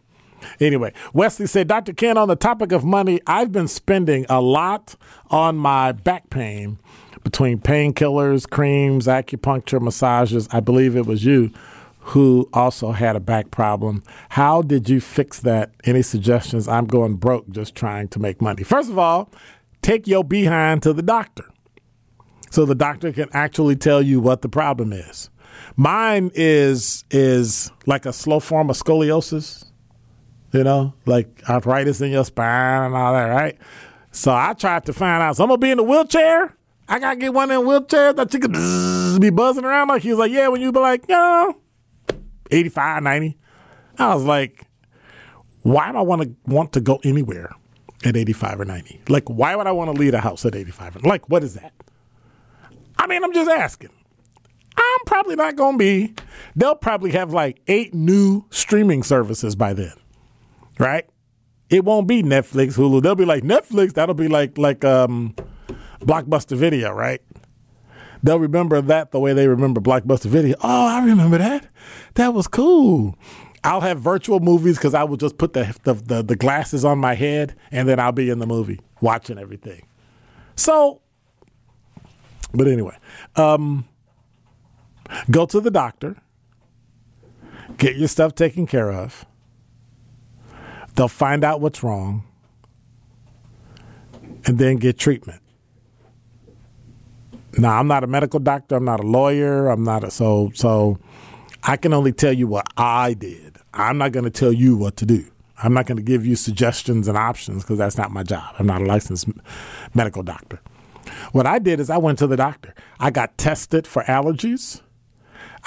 Anyway, 0.59 0.93
Wesley 1.13 1.47
said, 1.47 1.67
Dr. 1.67 1.93
Ken, 1.93 2.17
on 2.17 2.27
the 2.27 2.35
topic 2.35 2.71
of 2.71 2.83
money, 2.83 3.21
I've 3.27 3.51
been 3.51 3.67
spending 3.67 4.25
a 4.29 4.41
lot 4.41 4.95
on 5.29 5.57
my 5.57 5.91
back 5.91 6.29
pain 6.29 6.79
between 7.23 7.59
painkillers, 7.59 8.49
creams, 8.49 9.07
acupuncture, 9.07 9.81
massages. 9.81 10.47
I 10.51 10.59
believe 10.59 10.95
it 10.95 11.05
was 11.05 11.25
you 11.25 11.51
who 11.99 12.47
also 12.53 12.91
had 12.91 13.15
a 13.15 13.19
back 13.19 13.49
problem. 13.49 14.03
How 14.29 14.61
did 14.61 14.87
you 14.89 15.01
fix 15.01 15.39
that? 15.39 15.71
Any 15.85 16.03
suggestions? 16.03 16.67
I'm 16.67 16.85
going 16.85 17.15
broke 17.15 17.49
just 17.49 17.73
trying 17.73 18.09
to 18.09 18.19
make 18.19 18.41
money. 18.41 18.61
First 18.61 18.91
of 18.91 18.99
all, 18.99 19.31
take 19.81 20.05
your 20.05 20.23
behind 20.23 20.83
to 20.83 20.93
the 20.93 21.01
doctor 21.01 21.45
so 22.51 22.63
the 22.63 22.75
doctor 22.75 23.11
can 23.11 23.27
actually 23.33 23.75
tell 23.75 24.03
you 24.03 24.19
what 24.19 24.43
the 24.43 24.49
problem 24.49 24.93
is. 24.93 25.29
Mine 25.75 26.31
is 26.35 27.03
is 27.09 27.71
like 27.85 28.05
a 28.05 28.13
slow 28.13 28.39
form 28.39 28.69
of 28.69 28.77
scoliosis, 28.77 29.65
you 30.55 30.63
know, 30.63 30.93
like 31.05 31.41
arthritis 31.49 32.01
in 32.01 32.11
your 32.11 32.25
spine 32.25 32.85
and 32.85 32.95
all 32.95 33.13
that, 33.13 33.25
right? 33.25 33.57
So 34.11 34.33
I 34.33 34.53
tried 34.53 34.85
to 34.85 34.93
find 34.93 35.21
out. 35.21 35.35
So 35.35 35.43
I'm 35.43 35.49
gonna 35.49 35.59
be 35.59 35.71
in 35.71 35.77
the 35.77 35.83
wheelchair. 35.83 36.55
I 36.87 36.99
gotta 36.99 37.17
get 37.17 37.33
one 37.33 37.51
in 37.51 37.57
them 37.57 37.67
wheelchairs 37.67 38.15
that 38.15 38.33
you 38.33 38.39
could 38.39 38.53
be 39.21 39.29
buzzing 39.29 39.65
around 39.65 39.89
like. 39.89 40.01
He 40.01 40.09
was 40.09 40.19
like, 40.19 40.31
yeah, 40.31 40.47
when 40.47 40.61
you 40.61 40.71
be 40.71 40.79
like, 40.79 41.03
you 41.09 41.15
know, 41.15 41.57
85, 42.51 43.03
90. 43.03 43.37
I 43.97 44.13
was 44.13 44.23
like, 44.23 44.65
why 45.63 45.91
do 45.91 45.97
I 45.97 46.01
want 46.01 46.21
to 46.21 46.35
want 46.45 46.73
to 46.73 46.81
go 46.81 46.99
anywhere 47.03 47.51
at 48.03 48.15
85 48.15 48.61
or 48.61 48.65
90? 48.65 49.01
Like, 49.09 49.27
why 49.29 49.55
would 49.55 49.67
I 49.67 49.71
want 49.71 49.93
to 49.93 49.99
leave 49.99 50.13
a 50.13 50.19
house 50.19 50.45
at 50.45 50.55
85? 50.55 51.03
Like, 51.03 51.29
what 51.29 51.43
is 51.43 51.55
that? 51.55 51.73
I 52.97 53.07
mean, 53.07 53.23
I'm 53.23 53.33
just 53.33 53.49
asking. 53.49 53.89
I'm 54.77 55.05
probably 55.05 55.35
not 55.35 55.55
going 55.55 55.75
to 55.75 55.77
be. 55.77 56.13
They'll 56.55 56.75
probably 56.75 57.11
have 57.11 57.33
like 57.33 57.61
eight 57.67 57.93
new 57.93 58.45
streaming 58.49 59.03
services 59.03 59.55
by 59.55 59.73
then, 59.73 59.93
right? 60.79 61.05
It 61.69 61.83
won't 61.83 62.07
be 62.07 62.21
Netflix, 62.21 62.77
Hulu. 62.77 63.01
They'll 63.01 63.15
be 63.15 63.25
like 63.25 63.43
Netflix. 63.43 63.93
That'll 63.93 64.15
be 64.15 64.27
like 64.27 64.57
like 64.57 64.85
um, 64.85 65.35
Blockbuster 65.99 66.55
Video, 66.55 66.91
right? 66.91 67.21
They'll 68.23 68.39
remember 68.39 68.81
that 68.81 69.11
the 69.11 69.19
way 69.19 69.33
they 69.33 69.47
remember 69.47 69.81
Blockbuster 69.81 70.25
Video. 70.25 70.55
Oh, 70.61 70.87
I 70.87 71.05
remember 71.05 71.37
that. 71.37 71.67
That 72.15 72.33
was 72.33 72.47
cool. 72.47 73.17
I'll 73.63 73.81
have 73.81 73.99
virtual 73.99 74.39
movies 74.39 74.77
because 74.77 74.93
I 74.93 75.03
will 75.03 75.17
just 75.17 75.39
put 75.39 75.53
the, 75.53 75.75
the, 75.83 75.93
the 75.95 76.23
the 76.23 76.35
glasses 76.35 76.85
on 76.85 76.99
my 76.99 77.15
head 77.15 77.55
and 77.71 77.89
then 77.89 77.99
I'll 77.99 78.11
be 78.11 78.29
in 78.29 78.37
the 78.37 78.45
movie 78.45 78.79
watching 79.01 79.39
everything. 79.39 79.87
So, 80.55 81.01
but 82.53 82.67
anyway, 82.67 82.95
um, 83.35 83.85
go 85.31 85.47
to 85.47 85.59
the 85.59 85.71
doctor, 85.71 86.15
get 87.77 87.95
your 87.95 88.07
stuff 88.07 88.35
taken 88.35 88.67
care 88.67 88.91
of. 88.91 89.25
They'll 90.95 91.07
find 91.07 91.43
out 91.43 91.61
what's 91.61 91.83
wrong 91.83 92.23
and 94.45 94.57
then 94.57 94.77
get 94.77 94.97
treatment. 94.97 95.41
Now, 97.57 97.79
I'm 97.79 97.87
not 97.87 98.03
a 98.03 98.07
medical 98.07 98.39
doctor, 98.39 98.75
I'm 98.75 98.85
not 98.85 98.99
a 98.99 99.07
lawyer, 99.07 99.69
I'm 99.69 99.83
not 99.83 100.03
a 100.03 100.11
so 100.11 100.51
so 100.53 100.99
I 101.63 101.77
can 101.77 101.93
only 101.93 102.11
tell 102.11 102.33
you 102.33 102.47
what 102.47 102.67
I 102.77 103.13
did. 103.13 103.57
I'm 103.73 103.97
not 103.97 104.11
going 104.11 104.25
to 104.25 104.29
tell 104.29 104.53
you 104.53 104.77
what 104.77 104.97
to 104.97 105.05
do. 105.05 105.25
I'm 105.63 105.73
not 105.73 105.85
going 105.85 105.97
to 105.97 106.03
give 106.03 106.25
you 106.25 106.35
suggestions 106.35 107.07
and 107.07 107.17
options 107.17 107.63
because 107.63 107.77
that's 107.77 107.97
not 107.97 108.11
my 108.11 108.23
job. 108.23 108.55
I'm 108.59 108.67
not 108.67 108.81
a 108.81 108.85
licensed 108.85 109.27
medical 109.93 110.21
doctor. 110.21 110.61
What 111.31 111.47
I 111.47 111.59
did 111.59 111.79
is 111.79 111.89
I 111.89 111.97
went 111.97 112.19
to 112.19 112.27
the 112.27 112.35
doctor. 112.35 112.73
I 112.99 113.09
got 113.09 113.37
tested 113.37 113.87
for 113.87 114.03
allergies. 114.03 114.81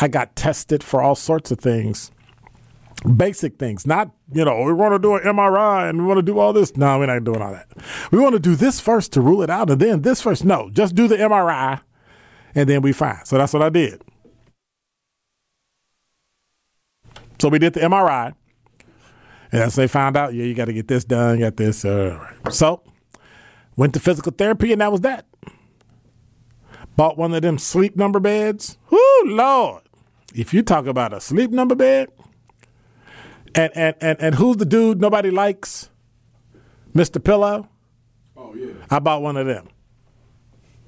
I 0.01 0.09
got 0.09 0.37
tested 0.37 0.83
for 0.85 1.03
all 1.03 1.15
sorts 1.15 1.51
of 1.51 1.59
things. 1.59 2.11
Basic 3.17 3.59
things, 3.59 3.87
not, 3.87 4.11
you 4.33 4.45
know, 4.45 4.63
we 4.63 4.73
want 4.73 4.93
to 4.93 4.99
do 4.99 5.15
an 5.15 5.23
MRI 5.23 5.89
and 5.89 5.99
we 5.99 6.05
want 6.05 6.19
to 6.19 6.23
do 6.23 6.39
all 6.39 6.53
this. 6.53 6.77
No, 6.77 6.99
we're 6.99 7.07
not 7.07 7.23
doing 7.23 7.41
all 7.41 7.53
that. 7.53 7.69
We 8.11 8.19
want 8.19 8.33
to 8.33 8.41
do 8.41 8.57
this 8.57 8.81
first 8.81 9.13
to 9.13 9.21
rule 9.21 9.41
it 9.43 9.51
out 9.51 9.71
and 9.71 9.81
then 9.81 10.03
this 10.03 10.21
first. 10.21 10.45
No, 10.45 10.69
just 10.71 10.97
do 10.97 11.07
the 11.07 11.17
MRI 11.17 11.81
and 12.57 12.69
then 12.69 12.83
we 12.83 12.93
fine. 12.93 13.25
So 13.25 13.39
that's 13.39 13.53
what 13.53 13.63
I 13.63 13.69
did. 13.69 14.03
So 17.41 17.49
we 17.49 17.61
did 17.61 17.75
the 17.75 17.81
MRI. 17.81 18.35
And 19.53 19.63
as 19.63 19.77
they 19.77 19.87
found 19.87 20.17
out, 20.17 20.35
yeah, 20.35 20.45
you 20.45 20.55
got 20.55 20.67
to 20.67 20.73
get 20.73 20.89
this 20.89 21.05
done, 21.05 21.39
got 21.39 21.57
this. 21.57 21.85
Uh, 21.85 22.19
so 22.51 22.83
went 23.77 23.95
to 23.95 24.01
physical 24.01 24.33
therapy, 24.33 24.73
and 24.73 24.81
that 24.81 24.93
was 24.93 25.01
that. 25.03 25.25
Bought 26.97 27.17
one 27.17 27.33
of 27.33 27.43
them 27.43 27.59
sleep 27.59 27.97
number 27.97 28.19
beds. 28.19 28.77
Whoo, 28.91 29.23
Lord. 29.25 29.83
If 30.35 30.53
you 30.53 30.63
talk 30.63 30.87
about 30.87 31.13
a 31.13 31.21
sleep 31.21 31.51
number 31.53 31.75
bed, 31.75 32.09
and, 33.55 33.73
and, 33.75 33.97
and, 34.01 34.21
and 34.21 34.35
who's 34.35 34.57
the 34.57 34.67
dude 34.67 35.01
nobody 35.01 35.31
likes? 35.31 35.91
Mr. 36.95 37.23
Pillow? 37.23 37.69
Oh 38.37 38.55
yeah. 38.55 38.73
I 38.91 38.99
bought 38.99 39.23
one 39.23 39.37
of 39.37 39.47
them. 39.47 39.69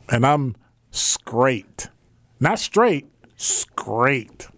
And 0.08 0.26
I'm 0.26 0.56
straight. 0.90 1.88
Not 2.40 2.58
straight, 2.58 3.06
straight. 3.36 4.48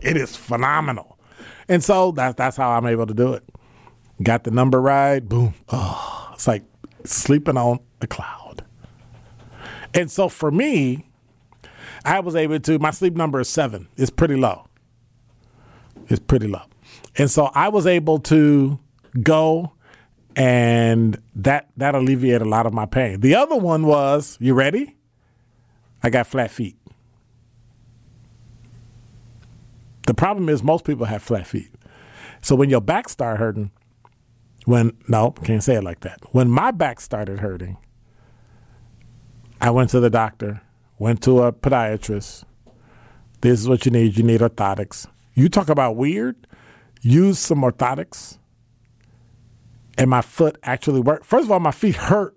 It 0.00 0.16
is 0.16 0.36
phenomenal. 0.36 1.18
And 1.68 1.82
so 1.82 2.12
that's 2.12 2.34
that's 2.34 2.56
how 2.56 2.70
I'm 2.70 2.86
able 2.86 3.06
to 3.06 3.14
do 3.14 3.32
it. 3.32 3.44
Got 4.22 4.44
the 4.44 4.50
number 4.50 4.80
right, 4.80 5.20
boom. 5.20 5.54
Oh, 5.70 6.30
it's 6.34 6.46
like 6.46 6.64
sleeping 7.04 7.56
on 7.56 7.80
a 8.00 8.06
cloud. 8.06 8.64
And 9.94 10.10
so 10.10 10.28
for 10.28 10.50
me, 10.50 11.06
I 12.04 12.20
was 12.20 12.34
able 12.34 12.60
to 12.60 12.78
my 12.78 12.90
sleep 12.90 13.14
number 13.14 13.40
is 13.40 13.48
7. 13.48 13.88
It's 13.96 14.10
pretty 14.10 14.36
low. 14.36 14.66
It's 16.08 16.20
pretty 16.20 16.48
low. 16.48 16.62
And 17.16 17.30
so 17.30 17.50
I 17.54 17.68
was 17.68 17.86
able 17.86 18.18
to 18.20 18.78
go 19.22 19.72
and 20.34 21.20
that 21.34 21.68
that 21.76 21.94
alleviated 21.94 22.42
a 22.42 22.48
lot 22.48 22.64
of 22.64 22.72
my 22.72 22.86
pain. 22.86 23.20
The 23.20 23.34
other 23.34 23.56
one 23.56 23.86
was, 23.86 24.38
you 24.40 24.54
ready? 24.54 24.96
I 26.02 26.10
got 26.10 26.26
flat 26.26 26.50
feet. 26.50 26.76
The 30.06 30.14
problem 30.14 30.48
is 30.48 30.62
most 30.62 30.84
people 30.84 31.06
have 31.06 31.22
flat 31.22 31.46
feet. 31.46 31.70
So 32.40 32.56
when 32.56 32.70
your 32.70 32.80
back 32.80 33.08
start 33.08 33.38
hurting, 33.38 33.70
when 34.64 34.96
no, 35.08 35.30
can't 35.30 35.62
say 35.62 35.76
it 35.76 35.84
like 35.84 36.00
that. 36.00 36.20
When 36.32 36.50
my 36.50 36.70
back 36.70 37.00
started 37.00 37.40
hurting, 37.40 37.76
I 39.60 39.70
went 39.70 39.90
to 39.90 40.00
the 40.00 40.10
doctor, 40.10 40.60
went 40.98 41.22
to 41.22 41.42
a 41.42 41.52
podiatrist. 41.52 42.44
This 43.42 43.60
is 43.60 43.68
what 43.68 43.84
you 43.84 43.92
need. 43.92 44.16
You 44.16 44.24
need 44.24 44.40
orthotics. 44.40 45.06
You 45.34 45.48
talk 45.48 45.68
about 45.68 45.96
weird. 45.96 46.46
Use 47.02 47.38
some 47.38 47.60
orthotics. 47.60 48.38
And 49.98 50.08
my 50.08 50.22
foot 50.22 50.56
actually 50.62 51.00
worked. 51.00 51.26
First 51.26 51.44
of 51.44 51.50
all, 51.50 51.60
my 51.60 51.70
feet 51.70 51.96
hurt 51.96 52.36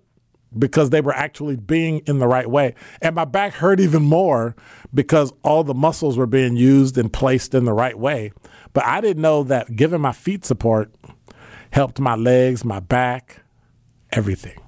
because 0.58 0.90
they 0.90 1.00
were 1.00 1.14
actually 1.14 1.56
being 1.56 2.00
in 2.06 2.18
the 2.18 2.26
right 2.26 2.48
way. 2.48 2.74
And 3.00 3.14
my 3.14 3.24
back 3.24 3.54
hurt 3.54 3.80
even 3.80 4.02
more 4.02 4.54
because 4.92 5.32
all 5.42 5.64
the 5.64 5.74
muscles 5.74 6.16
were 6.16 6.26
being 6.26 6.56
used 6.56 6.98
and 6.98 7.12
placed 7.12 7.54
in 7.54 7.64
the 7.64 7.72
right 7.72 7.98
way. 7.98 8.32
But 8.72 8.84
I 8.84 9.00
didn't 9.00 9.22
know 9.22 9.42
that 9.44 9.74
giving 9.74 10.00
my 10.00 10.12
feet 10.12 10.44
support 10.44 10.92
helped 11.70 11.98
my 11.98 12.14
legs, 12.14 12.64
my 12.64 12.80
back, 12.80 13.42
everything. 14.12 14.58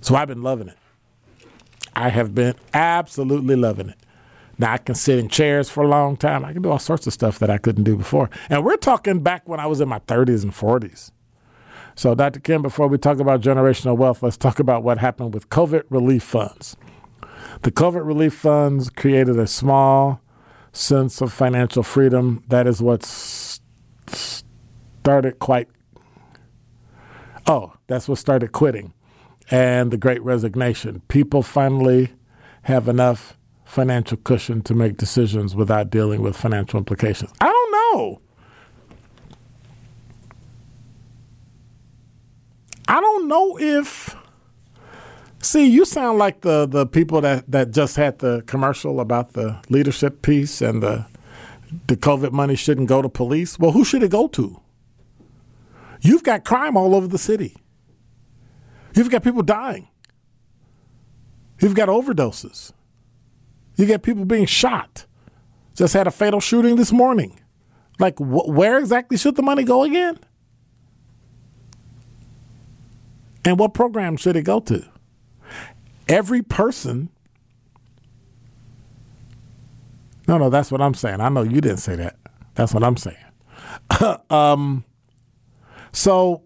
So 0.00 0.14
I've 0.14 0.28
been 0.28 0.42
loving 0.42 0.68
it. 0.68 0.78
I 1.94 2.10
have 2.10 2.34
been 2.34 2.54
absolutely 2.74 3.56
loving 3.56 3.88
it. 3.88 3.96
Now 4.58 4.72
I 4.72 4.78
can 4.78 4.94
sit 4.94 5.18
in 5.18 5.28
chairs 5.28 5.68
for 5.68 5.84
a 5.84 5.88
long 5.88 6.16
time. 6.16 6.44
I 6.44 6.52
can 6.52 6.62
do 6.62 6.70
all 6.70 6.78
sorts 6.78 7.06
of 7.06 7.12
stuff 7.12 7.38
that 7.38 7.50
I 7.50 7.58
couldn't 7.58 7.84
do 7.84 7.96
before. 7.96 8.30
And 8.48 8.64
we're 8.64 8.76
talking 8.76 9.22
back 9.22 9.48
when 9.48 9.60
I 9.60 9.66
was 9.66 9.80
in 9.80 9.88
my 9.88 9.98
30s 10.00 10.42
and 10.42 10.52
40s. 10.52 11.12
So, 11.94 12.14
Dr. 12.14 12.40
Ken, 12.40 12.60
before 12.62 12.88
we 12.88 12.98
talk 12.98 13.18
about 13.20 13.40
generational 13.40 13.96
wealth, 13.96 14.22
let's 14.22 14.36
talk 14.36 14.58
about 14.58 14.82
what 14.82 14.98
happened 14.98 15.32
with 15.32 15.48
COVID 15.48 15.84
relief 15.88 16.22
funds. 16.22 16.76
The 17.62 17.72
COVID 17.72 18.04
relief 18.06 18.34
funds 18.34 18.90
created 18.90 19.38
a 19.38 19.46
small 19.46 20.20
sense 20.72 21.22
of 21.22 21.32
financial 21.32 21.82
freedom. 21.82 22.44
That 22.48 22.66
is 22.66 22.82
what 22.82 23.02
started 24.06 25.38
quite. 25.38 25.68
Oh, 27.46 27.74
that's 27.86 28.08
what 28.08 28.18
started 28.18 28.52
quitting 28.52 28.92
and 29.50 29.90
the 29.90 29.96
great 29.96 30.22
resignation. 30.22 31.02
People 31.08 31.42
finally 31.42 32.12
have 32.62 32.88
enough 32.88 33.35
financial 33.66 34.16
cushion 34.16 34.62
to 34.62 34.74
make 34.74 34.96
decisions 34.96 35.54
without 35.54 35.90
dealing 35.90 36.22
with 36.22 36.36
financial 36.36 36.78
implications. 36.78 37.30
I 37.40 37.46
don't 37.46 37.72
know. 37.72 38.20
I 42.88 43.00
don't 43.00 43.28
know 43.28 43.58
if. 43.58 44.16
See, 45.42 45.66
you 45.66 45.84
sound 45.84 46.18
like 46.18 46.40
the, 46.40 46.66
the 46.66 46.86
people 46.86 47.20
that, 47.20 47.50
that 47.50 47.70
just 47.70 47.96
had 47.96 48.20
the 48.20 48.42
commercial 48.46 49.00
about 49.00 49.34
the 49.34 49.60
leadership 49.68 50.22
piece 50.22 50.62
and 50.62 50.82
the 50.82 51.06
the 51.88 51.96
COVID 51.96 52.30
money 52.30 52.54
shouldn't 52.54 52.88
go 52.88 53.02
to 53.02 53.08
police. 53.08 53.58
Well, 53.58 53.72
who 53.72 53.84
should 53.84 54.04
it 54.04 54.10
go 54.10 54.28
to? 54.28 54.60
You've 56.00 56.22
got 56.22 56.44
crime 56.44 56.76
all 56.76 56.94
over 56.94 57.08
the 57.08 57.18
city. 57.18 57.56
You've 58.94 59.10
got 59.10 59.24
people 59.24 59.42
dying. 59.42 59.88
You've 61.60 61.74
got 61.74 61.88
overdoses. 61.88 62.72
You 63.76 63.86
get 63.86 64.02
people 64.02 64.24
being 64.24 64.46
shot. 64.46 65.06
Just 65.74 65.94
had 65.94 66.06
a 66.06 66.10
fatal 66.10 66.40
shooting 66.40 66.76
this 66.76 66.92
morning. 66.92 67.40
Like, 67.98 68.18
wh- 68.18 68.48
where 68.48 68.78
exactly 68.78 69.18
should 69.18 69.36
the 69.36 69.42
money 69.42 69.64
go 69.64 69.82
again? 69.84 70.18
And 73.44 73.58
what 73.58 73.74
program 73.74 74.16
should 74.16 74.36
it 74.36 74.42
go 74.42 74.60
to? 74.60 74.84
Every 76.08 76.42
person. 76.42 77.10
No, 80.28 80.38
no, 80.38 80.50
that's 80.50 80.72
what 80.72 80.82
I'm 80.82 80.94
saying. 80.94 81.20
I 81.20 81.28
know 81.28 81.42
you 81.42 81.60
didn't 81.60 81.78
say 81.78 81.96
that. 81.96 82.16
That's 82.54 82.74
what 82.74 82.82
I'm 82.82 82.96
saying. 82.96 83.16
um, 84.30 84.84
so, 85.92 86.42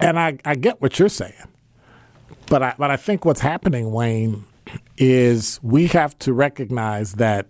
and 0.00 0.18
I, 0.18 0.38
I 0.44 0.54
get 0.56 0.80
what 0.82 0.98
you're 0.98 1.08
saying. 1.08 1.34
But 2.48 2.62
I, 2.62 2.74
but 2.78 2.90
I 2.90 2.96
think 2.96 3.24
what's 3.24 3.40
happening, 3.40 3.90
Wayne, 3.90 4.44
is 4.96 5.58
we 5.62 5.86
have 5.88 6.18
to 6.20 6.32
recognize 6.32 7.14
that 7.14 7.46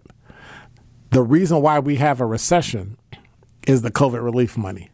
the 1.10 1.22
reason 1.22 1.60
why 1.62 1.78
we 1.78 1.96
have 1.96 2.20
a 2.20 2.26
recession 2.26 2.96
is 3.66 3.82
the 3.82 3.90
COVID 3.90 4.22
relief 4.22 4.56
money. 4.56 4.90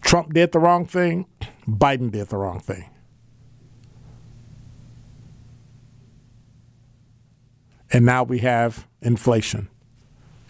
Trump 0.00 0.32
did 0.34 0.52
the 0.52 0.58
wrong 0.58 0.84
thing, 0.86 1.26
Biden 1.66 2.10
did 2.10 2.28
the 2.28 2.36
wrong 2.36 2.60
thing. 2.60 2.88
And 7.92 8.04
now 8.04 8.22
we 8.24 8.40
have 8.40 8.86
inflation 9.00 9.68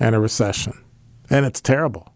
and 0.00 0.14
a 0.14 0.20
recession, 0.20 0.82
and 1.30 1.46
it's 1.46 1.60
terrible. 1.60 2.12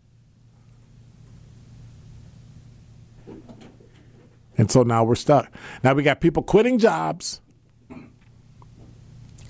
And 4.61 4.71
so 4.71 4.83
now 4.83 5.05
we're 5.05 5.15
stuck. 5.15 5.51
Now 5.83 5.95
we 5.95 6.03
got 6.03 6.21
people 6.21 6.43
quitting 6.43 6.79
jobs. 6.79 7.41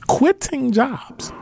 Quitting 0.07 0.71
jobs. 0.71 1.33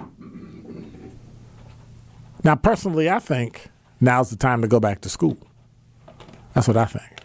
Now, 2.42 2.54
personally, 2.54 3.11
I 3.11 3.18
think 3.18 3.66
now's 4.00 4.31
the 4.31 4.37
time 4.37 4.62
to 4.62 4.68
go 4.68 4.81
back 4.81 5.02
to 5.02 5.11
school. 5.11 5.37
That's 6.54 6.66
what 6.66 6.78
I 6.78 6.87
think. 6.87 7.20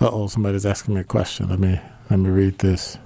Uh 0.00 0.10
oh, 0.12 0.28
somebody's 0.28 0.64
asking 0.64 0.94
me 0.94 1.00
a 1.00 1.04
question. 1.04 1.48
Let 1.48 1.58
me 1.58 1.80
let 2.08 2.20
me 2.20 2.30
read 2.30 2.60
this. 2.60 2.98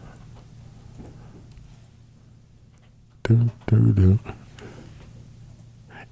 Do, 3.22 3.50
do, 3.66 3.92
do. 3.94 4.18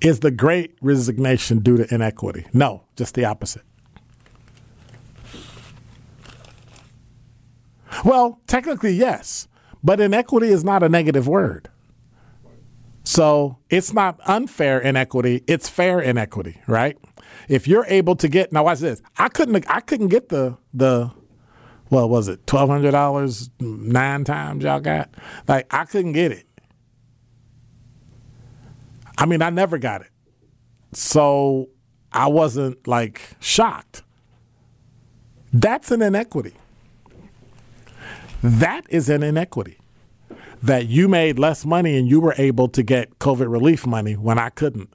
Is 0.00 0.20
the 0.20 0.30
great 0.30 0.78
resignation 0.80 1.58
due 1.58 1.76
to 1.76 1.94
inequity? 1.94 2.46
No, 2.54 2.84
just 2.96 3.14
the 3.14 3.26
opposite. 3.26 3.62
Well, 8.04 8.40
technically, 8.46 8.92
yes, 8.92 9.48
but 9.82 9.98
inequity 9.98 10.48
is 10.48 10.62
not 10.62 10.82
a 10.82 10.88
negative 10.88 11.26
word. 11.26 11.70
So 13.02 13.58
it's 13.70 13.92
not 13.92 14.20
unfair 14.26 14.78
inequity; 14.78 15.42
it's 15.46 15.68
fair 15.68 16.00
inequity, 16.00 16.60
right? 16.66 16.98
If 17.48 17.66
you're 17.66 17.86
able 17.86 18.16
to 18.16 18.28
get 18.28 18.52
now, 18.52 18.64
watch 18.64 18.80
this. 18.80 19.02
I 19.18 19.28
couldn't. 19.28 19.64
I 19.68 19.80
couldn't 19.80 20.08
get 20.08 20.28
the 20.28 20.56
the. 20.72 21.10
What 21.88 22.08
was 22.08 22.28
it? 22.28 22.46
Twelve 22.46 22.70
hundred 22.70 22.92
dollars 22.92 23.50
nine 23.60 24.24
times 24.24 24.64
y'all 24.64 24.80
got. 24.80 25.14
Like 25.46 25.66
I 25.72 25.84
couldn't 25.84 26.12
get 26.12 26.32
it. 26.32 26.46
I 29.16 29.26
mean, 29.26 29.42
I 29.42 29.50
never 29.50 29.78
got 29.78 30.00
it, 30.00 30.10
so 30.92 31.68
I 32.12 32.26
wasn't 32.28 32.86
like 32.88 33.36
shocked. 33.38 34.02
That's 35.52 35.90
an 35.90 36.02
inequity. 36.02 36.54
That 38.44 38.84
is 38.90 39.08
an 39.08 39.22
inequity. 39.22 39.78
That 40.62 40.86
you 40.86 41.08
made 41.08 41.38
less 41.38 41.64
money 41.64 41.96
and 41.96 42.06
you 42.06 42.20
were 42.20 42.34
able 42.36 42.68
to 42.68 42.82
get 42.82 43.18
COVID 43.18 43.50
relief 43.50 43.86
money 43.86 44.16
when 44.16 44.38
I 44.38 44.50
couldn't. 44.50 44.92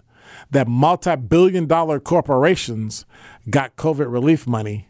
That 0.52 0.68
multi 0.68 1.16
billion 1.16 1.66
dollar 1.66 2.00
corporations 2.00 3.08
got 3.50 3.76
COVID 3.76 4.12
relief 4.12 4.46
money, 4.46 4.88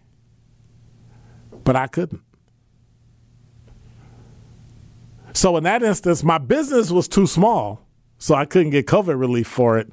but 1.63 1.77
I 1.77 1.87
couldn't. 1.87 2.21
So, 5.31 5.55
in 5.55 5.63
that 5.63 5.81
instance, 5.81 6.21
my 6.21 6.37
business 6.37 6.91
was 6.91 7.07
too 7.07 7.27
small, 7.27 7.87
so 8.17 8.35
I 8.35 8.43
couldn't 8.43 8.71
get 8.71 8.87
COVID 8.87 9.17
relief 9.17 9.47
for 9.47 9.77
it. 9.77 9.89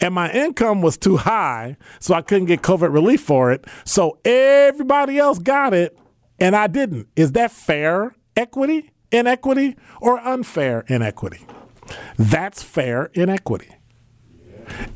And 0.00 0.12
my 0.12 0.28
income 0.32 0.82
was 0.82 0.96
too 0.96 1.18
high, 1.18 1.76
so 2.00 2.14
I 2.14 2.22
couldn't 2.22 2.46
get 2.46 2.62
COVID 2.62 2.92
relief 2.92 3.20
for 3.20 3.52
it. 3.52 3.64
So, 3.84 4.18
everybody 4.24 5.18
else 5.18 5.38
got 5.38 5.72
it, 5.72 5.96
and 6.38 6.54
I 6.56 6.66
didn't. 6.66 7.08
Is 7.16 7.32
that 7.32 7.50
fair 7.50 8.14
equity, 8.36 8.90
inequity, 9.10 9.76
or 10.00 10.18
unfair 10.20 10.84
inequity? 10.88 11.46
That's 12.18 12.62
fair 12.62 13.10
inequity. 13.14 13.70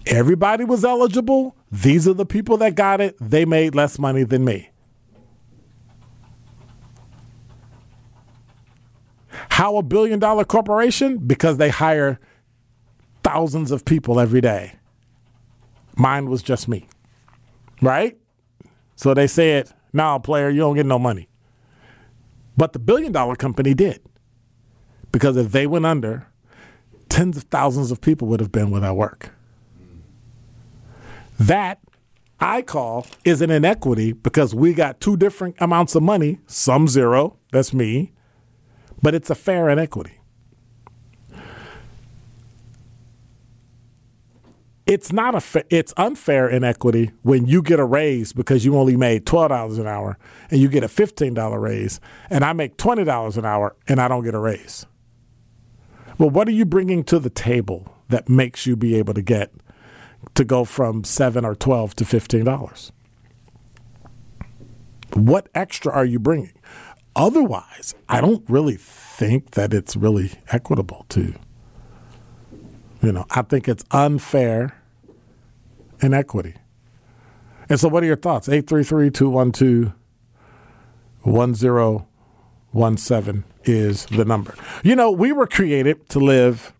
Everybody 0.07 0.64
was 0.64 0.85
eligible. 0.85 1.57
These 1.70 2.07
are 2.07 2.12
the 2.12 2.26
people 2.26 2.59
that 2.59 2.74
got 2.74 3.00
it. 3.00 3.16
They 3.18 3.44
made 3.44 3.74
less 3.74 3.98
money 3.98 4.24
than 4.24 4.44
me. 4.44 4.70
How 9.48 9.76
a 9.76 9.83
billion 9.83 10.18
dollar 10.18 10.44
corporation? 10.44 11.18
Because 11.18 11.57
they 11.57 11.70
hire 11.70 12.20
thousands 13.22 13.70
of 13.70 13.85
people 13.85 14.20
every 14.20 14.40
day. 14.40 14.74
Mine 15.96 16.28
was 16.28 16.42
just 16.42 16.68
me. 16.68 16.87
Right? 17.81 18.18
So 18.96 19.14
they 19.14 19.26
said, 19.26 19.70
now, 19.92 20.18
player, 20.18 20.48
you 20.48 20.61
don't 20.61 20.74
get 20.74 20.87
no 20.87 20.98
money. 20.98 21.28
But 22.57 22.73
the 22.73 22.79
billion 22.79 23.12
dollar 23.12 23.37
company 23.37 23.75
did. 23.75 24.01
Because 25.11 25.37
if 25.37 25.53
they 25.53 25.67
went 25.67 25.87
under, 25.87 26.27
tens 27.09 27.37
of 27.37 27.45
thousands 27.45 27.91
of 27.91 28.01
people 28.01 28.29
would 28.29 28.41
have 28.41 28.53
been 28.53 28.71
without 28.71 28.97
work. 28.97 29.31
That 31.38 31.81
I 32.41 32.62
call 32.62 33.07
is 33.25 33.41
an 33.41 33.51
inequity 33.51 34.12
because 34.12 34.55
we 34.55 34.75
got 34.75 35.01
two 35.01 35.17
different 35.17 35.57
amounts 35.61 35.95
of 35.95 36.03
money, 36.03 36.38
some 36.47 36.88
zero, 36.88 37.37
that's 37.53 37.73
me, 37.75 38.12
but 39.03 39.15
it's 39.15 39.31
a 39.31 39.35
fair 39.35 39.69
inequity. 39.69 40.22
It's 44.87 45.12
not 45.12 45.35
a 45.35 45.40
fa- 45.40 45.64
it's 45.71 45.95
unfair 45.97 46.49
inequity 46.49 47.12
when 47.23 47.47
you 47.47 47.62
get 47.62 47.79
a 47.79 47.85
raise 47.85 48.33
because 48.33 48.64
you 48.64 48.77
only 48.77 48.97
made 48.97 49.27
twelve 49.27 49.51
dollars 49.51 49.79
an 49.79 49.87
hour 49.87 50.18
and 50.51 50.61
you 50.61 50.68
get 50.68 50.83
a 50.83 50.88
fifteen 50.88 51.35
dollar 51.35 51.61
raise, 51.61 52.01
and 52.31 52.45
I 52.45 52.53
make 52.53 52.77
twenty 52.77 53.05
dollars 53.05 53.37
an 53.37 53.45
hour 53.45 53.77
and 53.87 54.01
I 54.01 54.09
don't 54.09 54.25
get 54.25 54.35
a 54.35 54.38
raise. 54.38 54.87
Well, 56.18 56.31
what 56.31 56.49
are 56.49 56.53
you 56.53 56.64
bringing 56.64 57.05
to 57.05 57.18
the 57.18 57.31
table 57.31 57.95
that 58.09 58.29
makes 58.29 58.66
you 58.66 58.77
be 58.77 58.97
able 58.97 59.14
to 59.14 59.23
get 59.23 59.53
to 60.35 60.45
go 60.45 60.64
from 60.64 61.05
seven 61.05 61.45
or 61.45 61.55
twelve 61.55 61.95
to 61.97 62.05
fifteen 62.05 62.45
dollars? 62.45 62.92
What 65.14 65.49
extra 65.55 65.92
are 65.92 66.05
you 66.05 66.18
bringing? 66.18 66.53
Otherwise, 67.14 67.95
I 68.09 68.21
don't 68.21 68.49
really 68.49 68.77
think 68.77 69.53
that 69.53 69.75
it's 69.75 69.95
really 69.97 70.33
equitable 70.49 71.05
to 71.11 71.35
you 73.03 73.12
know, 73.12 73.27
I 73.31 73.43
think 73.43 73.69
it's 73.69 73.85
unfair 73.91 74.81
inequity. 76.01 76.55
And 77.69 77.79
so, 77.79 77.88
what 77.88 78.03
are 78.03 78.07
your 78.07 78.17
thoughts? 78.17 78.49
833 78.49 79.11
212 79.11 79.93
1017 82.73 83.45
is 83.65 84.07
the 84.07 84.25
number. 84.25 84.55
You 84.83 84.97
know, 84.97 85.11
we 85.11 85.33
were 85.33 85.47
created 85.47 86.09
to 86.11 86.19
live 86.19 86.73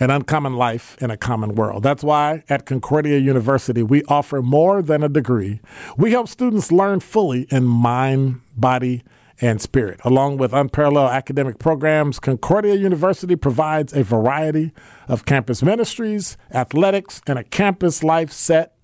an 0.00 0.10
uncommon 0.10 0.54
life 0.54 0.96
in 1.00 1.10
a 1.10 1.16
common 1.16 1.54
world. 1.54 1.82
That's 1.84 2.02
why 2.02 2.42
at 2.48 2.66
Concordia 2.66 3.18
University, 3.18 3.82
we 3.82 4.02
offer 4.04 4.42
more 4.42 4.82
than 4.82 5.02
a 5.04 5.08
degree. 5.08 5.60
We 5.96 6.10
help 6.10 6.28
students 6.28 6.72
learn 6.72 7.00
fully 7.00 7.46
in 7.50 7.64
mind, 7.64 8.40
body, 8.56 9.04
and 9.40 9.60
spirit. 9.60 10.00
Along 10.04 10.36
with 10.36 10.52
unparalleled 10.52 11.10
academic 11.10 11.58
programs, 11.58 12.18
Concordia 12.18 12.74
University 12.74 13.36
provides 13.36 13.92
a 13.92 14.02
variety 14.02 14.72
of 15.08 15.24
campus 15.24 15.62
ministries, 15.62 16.36
athletics, 16.52 17.20
and 17.26 17.38
a 17.38 17.44
campus 17.44 18.02
life 18.02 18.32
set 18.32 18.76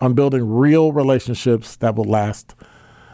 on 0.00 0.14
building 0.14 0.48
real 0.48 0.92
relationships 0.92 1.76
that 1.76 1.96
will 1.96 2.04
last 2.04 2.54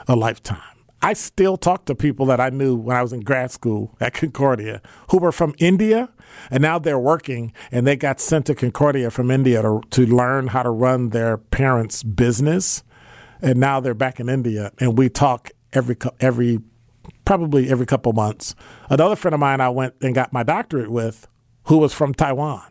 a 0.07 0.14
lifetime. 0.14 0.61
I 1.05 1.12
still 1.12 1.59
talk 1.59 1.85
to 1.85 1.94
people 1.94 2.25
that 2.27 2.40
I 2.40 2.49
knew 2.49 2.75
when 2.75 2.97
I 2.97 3.03
was 3.03 3.12
in 3.12 3.20
grad 3.20 3.51
school 3.51 3.94
at 4.01 4.14
Concordia 4.14 4.81
who 5.11 5.18
were 5.18 5.33
from 5.33 5.55
India 5.59 6.09
and 6.51 6.62
now 6.62 6.79
they're 6.79 6.99
working 6.99 7.53
and 7.70 7.87
they 7.87 7.94
got 7.94 8.20
sent 8.20 8.47
to 8.47 8.55
Concordia 8.55 9.11
from 9.11 9.31
India 9.31 9.61
to, 9.61 9.83
to 9.90 10.07
learn 10.07 10.47
how 10.49 10.62
to 10.62 10.70
run 10.70 11.11
their 11.11 11.37
parents' 11.37 12.03
business. 12.03 12.85
And 13.42 13.61
now 13.61 13.81
they're 13.81 13.92
back 13.92 14.18
in 14.18 14.31
India 14.31 14.73
and 14.79 14.97
we 14.97 15.11
talk 15.11 15.51
every 15.75 15.97
every 16.20 16.61
probably 17.24 17.70
every 17.70 17.87
couple 17.87 18.12
months. 18.12 18.54
Another 18.90 19.16
friend 19.16 19.34
of 19.34 19.40
mine 19.40 19.60
I 19.60 19.68
went 19.68 19.94
and 20.00 20.14
got 20.14 20.32
my 20.32 20.42
doctorate 20.42 20.90
with 20.90 21.26
who 21.64 21.78
was 21.78 21.92
from 21.92 22.14
Taiwan. 22.14 22.62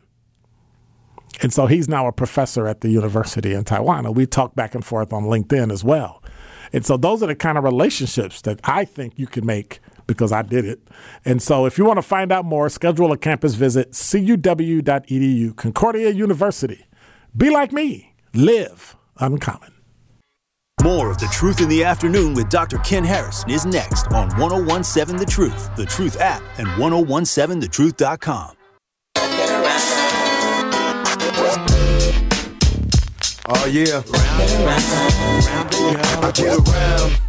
And 1.42 1.52
so 1.52 1.66
he's 1.66 1.90
now 1.90 2.08
a 2.08 2.12
professor 2.12 2.68
at 2.68 2.82
the 2.82 2.90
university 2.90 3.54
in 3.54 3.64
Taiwan. 3.64 4.06
And 4.06 4.16
we 4.16 4.26
talk 4.26 4.56
back 4.56 4.76
and 4.76 4.86
forth 4.86 5.12
on 5.12 5.24
LinkedIn 5.24 5.72
as 5.72 5.84
well. 5.84 6.24
And 6.72 6.86
so 6.86 6.98
those 6.98 7.22
are 7.22 7.28
the 7.28 7.36
kind 7.36 7.58
of 7.58 7.64
relationships 7.64 8.42
that 8.42 8.60
I 8.64 8.86
think 8.86 9.14
you 9.18 9.28
can 9.28 9.46
make 9.46 9.80
because 10.08 10.32
I 10.32 10.42
did 10.42 10.66
it. 10.66 10.80
And 11.24 11.42
so 11.42 11.66
if 11.66 11.78
you 11.78 11.86
want 11.86 11.98
to 11.98 12.04
find 12.04 12.32
out 12.32 12.46
more, 12.46 12.70
schedule 12.70 13.12
a 13.12 13.18
campus 13.18 13.56
visit, 13.56 13.92
cuw.edu, 13.92 15.56
Concordia 15.56 16.10
University. 16.10 16.86
Be 17.36 17.50
like 17.50 17.72
me, 17.72 18.14
live 18.34 18.96
uncommon. 19.20 19.72
More 20.82 21.10
of 21.10 21.18
The 21.18 21.28
Truth 21.28 21.62
in 21.62 21.70
the 21.70 21.84
Afternoon 21.86 22.34
with 22.34 22.50
Dr. 22.50 22.78
Ken 22.80 23.06
Harris 23.06 23.46
is 23.48 23.66
next 23.66 24.08
on 24.08 24.28
1017 24.38 25.16
The 25.16 25.26
Truth, 25.26 25.74
The 25.78 25.86
Truth 25.86 26.20
app, 26.20 26.42
and 26.58 26.68
1017thetruth.com. 26.68 28.58
Oh 33.46 33.66
yeah. 33.68 34.02
I 36.22 36.32
get 36.34 36.58
around. 36.68 37.20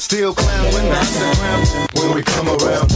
Still 0.00 0.32
clown 0.34 0.72
when 0.72 0.90
I 0.90 1.04
when 1.92 2.14
we 2.14 2.22
come 2.22 2.48
around. 2.48 2.90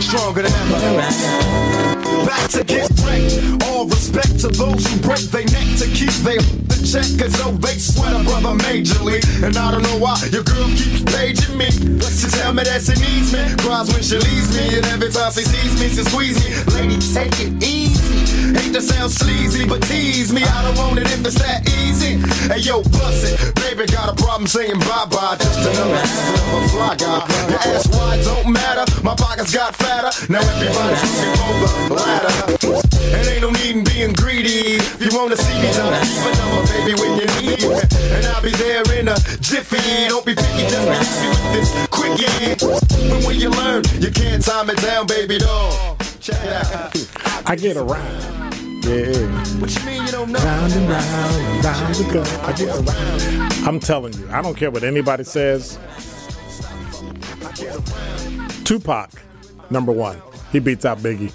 Stronger 0.00 0.42
than 0.42 0.52
ever. 0.82 1.97
Back 2.26 2.50
to 2.50 2.64
get 2.64 2.90
wrecked. 3.04 3.64
All 3.64 3.86
respect 3.86 4.40
to 4.40 4.48
those 4.48 4.86
who 4.86 5.00
break 5.00 5.20
their 5.30 5.44
neck 5.44 5.68
to 5.78 5.86
keep 5.86 6.12
their 6.24 6.40
the 6.40 6.67
check 6.88 7.20
as 7.20 7.32
though 7.36 7.52
they 7.60 7.76
sweat 7.76 8.16
a 8.16 8.24
brother 8.24 8.56
majorly. 8.64 9.20
And 9.44 9.56
I 9.56 9.70
don't 9.70 9.82
know 9.82 9.98
why 9.98 10.16
your 10.32 10.42
girl 10.42 10.68
keeps 10.72 11.04
paging 11.04 11.56
me. 11.56 11.68
She 12.00 12.26
tell 12.32 12.54
me 12.54 12.64
that 12.64 12.80
she 12.80 12.96
needs 12.96 13.28
me. 13.32 13.44
Cries 13.60 13.92
when 13.92 14.02
she 14.02 14.16
leaves 14.16 14.50
me. 14.56 14.80
And 14.80 14.86
every 14.88 15.12
time 15.12 15.30
she 15.32 15.44
sees 15.44 15.76
me, 15.76 15.88
she 15.92 16.02
squeeze 16.08 16.40
me. 16.40 16.48
Lady, 16.72 16.96
take 17.12 17.36
it 17.44 17.52
easy. 17.62 18.24
Hate 18.56 18.72
to 18.72 18.80
sound 18.80 19.12
sleazy, 19.12 19.68
but 19.68 19.82
tease 19.84 20.32
me. 20.32 20.42
I 20.42 20.62
don't 20.64 20.78
want 20.78 20.98
it 20.98 21.06
if 21.12 21.20
it's 21.20 21.36
that 21.44 21.68
easy. 21.84 22.16
Hey 22.48 22.64
yo, 22.64 22.82
bust 22.96 23.24
it. 23.28 23.36
Baby 23.60 23.84
got 23.92 24.08
a 24.08 24.16
problem 24.16 24.46
saying 24.46 24.80
bye 24.80 25.04
bye. 25.12 25.36
Just 25.36 25.60
another 25.60 26.00
habit 26.00 26.40
of 26.40 26.64
a 26.64 26.68
fly 26.72 26.96
guy. 26.96 27.20
Your 27.52 27.60
ass 27.76 27.86
wide 27.92 28.24
don't 28.24 28.48
matter. 28.52 28.84
My 29.04 29.14
pockets 29.14 29.52
got 29.52 29.76
fatter. 29.76 30.08
Now 30.32 30.40
everybody's 30.40 31.04
looking 31.04 31.36
for 31.36 31.88
the 31.88 31.94
ladder. 32.00 32.32
And 33.12 33.26
ain't 33.28 33.42
no 33.42 33.50
need 33.50 33.76
in 33.76 33.84
being 33.84 34.12
greedy. 34.12 34.80
If 34.80 35.00
you 35.00 35.12
wanna 35.16 35.36
see 35.36 35.54
me, 35.60 35.68
me 35.68 35.72
keep 35.72 36.38
number, 36.38 36.62
baby, 36.68 36.77
when 37.00 37.18
you 37.18 37.26
need 37.40 37.62
me. 37.62 37.80
And 38.14 38.26
I'll 38.26 38.42
be 38.42 38.50
there 38.50 38.82
in 38.98 39.08
a 39.08 39.16
jiffy. 39.40 40.08
Don't 40.08 40.24
be 40.24 40.34
picky, 40.34 40.66
just 40.68 40.86
be 40.86 40.94
happy 40.94 41.28
with 41.28 41.52
this 41.54 41.70
quickie. 41.88 43.10
When 43.10 43.24
will 43.24 43.32
you 43.32 43.50
learn? 43.50 43.84
You 44.00 44.10
can't 44.10 44.44
time 44.44 44.70
it 44.70 44.78
down, 44.78 45.06
baby 45.06 45.38
doll. 45.38 45.96
Check 46.20 46.42
it 46.44 46.52
out. 46.52 47.48
I 47.48 47.56
get 47.56 47.76
around. 47.76 48.38
Yeah. 48.84 49.12
What 49.60 49.74
you 49.74 49.84
mean 49.84 50.06
you 50.06 50.12
don't 50.12 50.32
know? 50.32 50.38
Round 50.38 50.72
and 50.72 50.88
round 50.88 51.36
and 51.36 51.64
round 51.64 51.96
we 51.96 52.04
go. 52.12 52.22
I 52.42 52.52
get 52.52 52.68
around. 52.68 53.52
I'm 53.66 53.80
telling 53.80 54.14
you, 54.14 54.28
I 54.30 54.40
don't 54.40 54.56
care 54.56 54.70
what 54.70 54.82
anybody 54.82 55.24
says. 55.24 55.78
Tupac, 58.64 59.10
number 59.70 59.92
one. 59.92 60.20
He 60.52 60.58
beats 60.58 60.84
out 60.84 60.98
Biggie. 60.98 61.32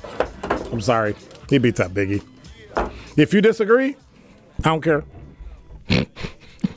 I'm 0.71 0.81
sorry. 0.81 1.15
He 1.49 1.57
beats 1.57 1.79
out 1.79 1.93
Biggie. 1.93 2.23
If 3.17 3.33
you 3.33 3.41
disagree, 3.41 3.95
I 4.59 4.69
don't 4.69 4.81
care. 4.81 5.03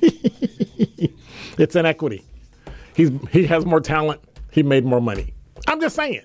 it's 1.59 1.76
inequity. 1.76 2.24
He's 2.94 3.11
he 3.31 3.46
has 3.46 3.66
more 3.66 3.81
talent. 3.81 4.20
He 4.50 4.62
made 4.62 4.85
more 4.85 5.00
money. 5.00 5.35
I'm 5.66 5.81
just 5.81 5.96
saying. 5.96 6.22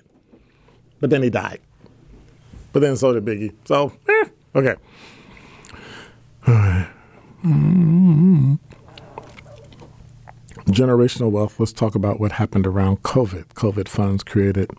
But 1.00 1.10
then 1.10 1.22
he 1.22 1.30
died. 1.30 1.60
But 2.72 2.80
then 2.80 2.96
so 2.96 3.12
did 3.12 3.24
Biggie. 3.24 3.52
So, 3.64 3.92
eh, 4.08 4.28
okay. 4.54 4.76
Generational 10.66 11.30
wealth. 11.30 11.60
Let's 11.60 11.72
talk 11.72 11.94
about 11.94 12.20
what 12.20 12.32
happened 12.32 12.66
around 12.66 13.02
COVID. 13.02 13.48
COVID 13.54 13.88
funds 13.88 14.22
created. 14.22 14.70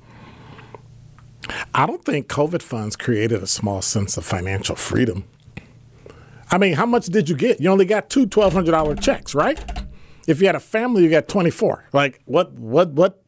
I 1.75 1.85
don't 1.85 2.03
think 2.03 2.27
COVID 2.27 2.61
funds 2.61 2.95
created 2.95 3.43
a 3.43 3.47
small 3.47 3.81
sense 3.81 4.17
of 4.17 4.25
financial 4.25 4.75
freedom. 4.75 5.25
I 6.53 6.59
mean, 6.59 6.73
how 6.73 6.85
much 6.85 7.07
did 7.07 7.29
you 7.29 7.35
get? 7.35 7.59
You 7.59 7.71
only 7.71 7.85
got 7.85 8.11
two 8.11 8.27
$1,200 8.27 9.01
checks, 9.01 9.33
right? 9.33 9.59
If 10.27 10.39
you 10.39 10.45
had 10.45 10.55
a 10.55 10.59
family, 10.59 11.01
you 11.03 11.09
got 11.09 11.27
24. 11.27 11.85
Like, 11.93 12.21
what, 12.25 12.53
what, 12.53 12.91
what? 12.91 13.23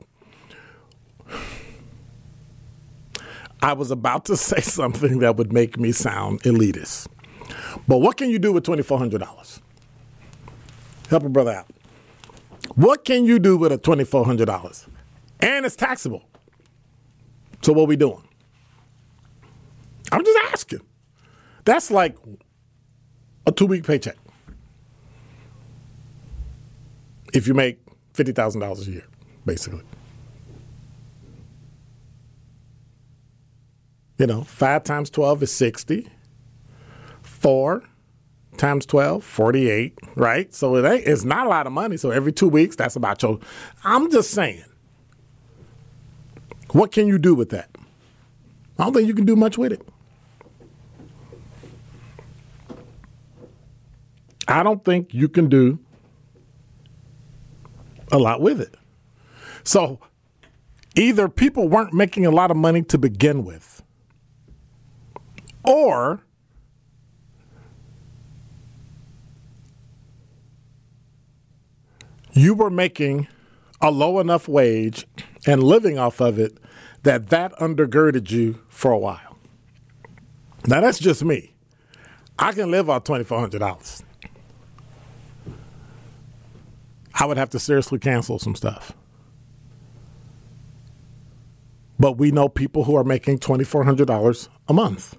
I 3.64 3.74
was 3.74 3.90
about 3.90 4.26
to 4.26 4.38
say 4.50 4.62
something 4.62 5.18
that 5.20 5.38
would 5.38 5.52
make 5.52 5.80
me 5.80 5.92
sound 5.92 6.44
elitist. 6.44 7.08
But 7.88 7.98
what 7.98 8.16
can 8.16 8.30
you 8.30 8.38
do 8.38 8.54
with 8.54 8.64
$2,400? 8.64 9.60
Help 11.10 11.24
a 11.24 11.30
brother 11.30 11.54
out. 11.54 11.68
What 12.76 13.06
can 13.06 13.26
you 13.26 13.40
do 13.40 13.58
with 13.58 13.72
a 13.72 13.80
$2,400? 13.80 14.88
And 15.40 15.66
it's 15.66 15.76
taxable. 15.76 16.30
So 17.64 17.74
what 17.74 17.88
we 17.88 17.96
doing? 17.96 18.22
I'm 20.12 20.24
just 20.24 20.40
asking. 20.52 20.82
That's 21.64 21.90
like 21.90 22.16
a 23.46 23.52
two 23.52 23.66
week 23.66 23.86
paycheck. 23.86 24.18
If 27.34 27.48
you 27.48 27.54
make 27.54 27.80
$50,000 28.14 28.88
a 28.88 28.92
year, 28.92 29.06
basically. 29.46 29.84
You 34.18 34.28
know, 34.28 34.44
5 34.44 34.84
times 34.84 35.10
12 35.10 35.44
is 35.44 35.52
60. 35.52 36.10
4 37.22 37.84
times 38.58 38.86
12, 38.86 39.24
48, 39.24 40.00
right? 40.16 40.54
So 40.54 40.76
it 40.78 40.86
ain't, 40.90 41.06
it's 41.06 41.26
not 41.26 41.46
a 41.46 41.50
lot 41.50 41.68
of 41.68 41.74
money. 41.74 41.98
So 41.98 42.12
every 42.12 42.32
two 42.32 42.48
weeks, 42.48 42.76
that's 42.76 42.96
about 42.96 43.22
your. 43.22 43.40
I'm 43.84 44.10
just 44.10 44.32
saying. 44.32 44.64
What 46.72 46.92
can 46.92 47.08
you 47.08 47.18
do 47.18 47.36
with 47.36 47.50
that? 47.50 47.70
I 48.78 48.84
don't 48.84 48.94
think 48.94 49.08
you 49.08 49.14
can 49.14 49.26
do 49.26 49.36
much 49.36 49.58
with 49.58 49.72
it. 49.72 49.88
I 54.48 54.64
don't 54.64 54.84
think 54.84 55.14
you 55.14 55.28
can 55.28 55.50
do 55.50 55.80
a 58.12 58.20
lot 58.20 58.42
with 58.42 58.62
it. 58.62 58.76
So 59.64 60.00
either 60.96 61.28
people 61.28 61.68
weren't 61.68 61.94
making 61.94 62.26
a 62.26 62.32
lot 62.32 62.52
of 62.52 62.58
money 62.58 62.84
to 62.84 62.98
begin 62.98 63.44
with, 63.44 63.82
or 65.64 66.22
you 72.34 72.54
were 72.54 72.70
making 72.70 73.28
a 73.82 73.90
low 73.90 74.20
enough 74.20 74.48
wage 74.48 75.08
and 75.48 75.64
living 75.64 75.98
off 75.98 76.22
of 76.22 76.38
it 76.38 76.58
that 77.04 77.30
that 77.30 77.54
undergirded 77.54 78.30
you 78.30 78.62
for 78.70 78.92
a 78.92 78.98
while. 78.98 79.38
Now 80.68 80.82
that's 80.82 81.00
just 81.00 81.24
me. 81.24 81.56
I 82.38 82.52
can 82.52 82.70
live 82.70 82.90
off 82.90 83.04
twenty 83.04 83.24
four 83.24 83.40
hundred 83.40 83.60
dollars. 83.60 84.05
I 87.18 87.26
would 87.26 87.38
have 87.38 87.50
to 87.52 87.60
seriously 87.60 87.98
cancel 87.98 88.40
some 88.40 88.56
stuff. 88.56 88.92
But 91.98 92.18
we 92.18 92.32
know 92.32 92.50
people 92.50 92.84
who 92.84 92.96
are 92.96 93.06
making 93.06 93.40
twenty 93.40 93.64
four 93.64 93.84
hundred 93.86 94.08
dollars 94.08 94.50
a 94.68 94.74
month 94.74 95.16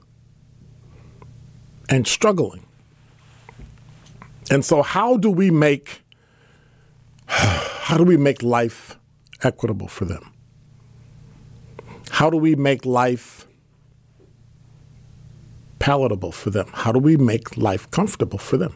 and 1.88 2.06
struggling. 2.06 2.64
And 4.50 4.64
so 4.64 4.82
how 4.82 5.16
do 5.16 5.30
we 5.30 5.50
make 5.50 6.02
how 7.26 7.96
do 7.96 8.04
we 8.04 8.16
make 8.16 8.42
life 8.42 8.98
equitable 9.42 9.88
for 9.88 10.04
them? 10.04 10.32
How 12.10 12.30
do 12.30 12.36
we 12.36 12.54
make 12.54 12.84
life 12.84 13.46
palatable 15.78 16.32
for 16.32 16.50
them? 16.50 16.68
How 16.72 16.92
do 16.92 16.98
we 16.98 17.16
make 17.16 17.56
life 17.56 17.90
comfortable 17.90 18.38
for 18.38 18.56
them? 18.56 18.74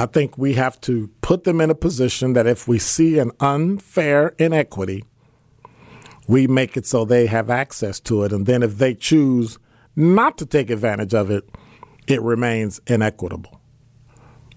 I 0.00 0.06
think 0.06 0.38
we 0.38 0.54
have 0.54 0.80
to 0.82 1.10
put 1.20 1.44
them 1.44 1.60
in 1.60 1.68
a 1.68 1.74
position 1.74 2.32
that 2.32 2.46
if 2.46 2.66
we 2.66 2.78
see 2.78 3.18
an 3.18 3.32
unfair 3.38 4.34
inequity, 4.38 5.04
we 6.26 6.46
make 6.46 6.74
it 6.78 6.86
so 6.86 7.04
they 7.04 7.26
have 7.26 7.50
access 7.50 8.00
to 8.00 8.24
it. 8.24 8.32
And 8.32 8.46
then 8.46 8.62
if 8.62 8.78
they 8.78 8.94
choose 8.94 9.58
not 9.94 10.38
to 10.38 10.46
take 10.46 10.70
advantage 10.70 11.12
of 11.12 11.30
it, 11.30 11.46
it 12.06 12.22
remains 12.22 12.80
inequitable. 12.86 13.60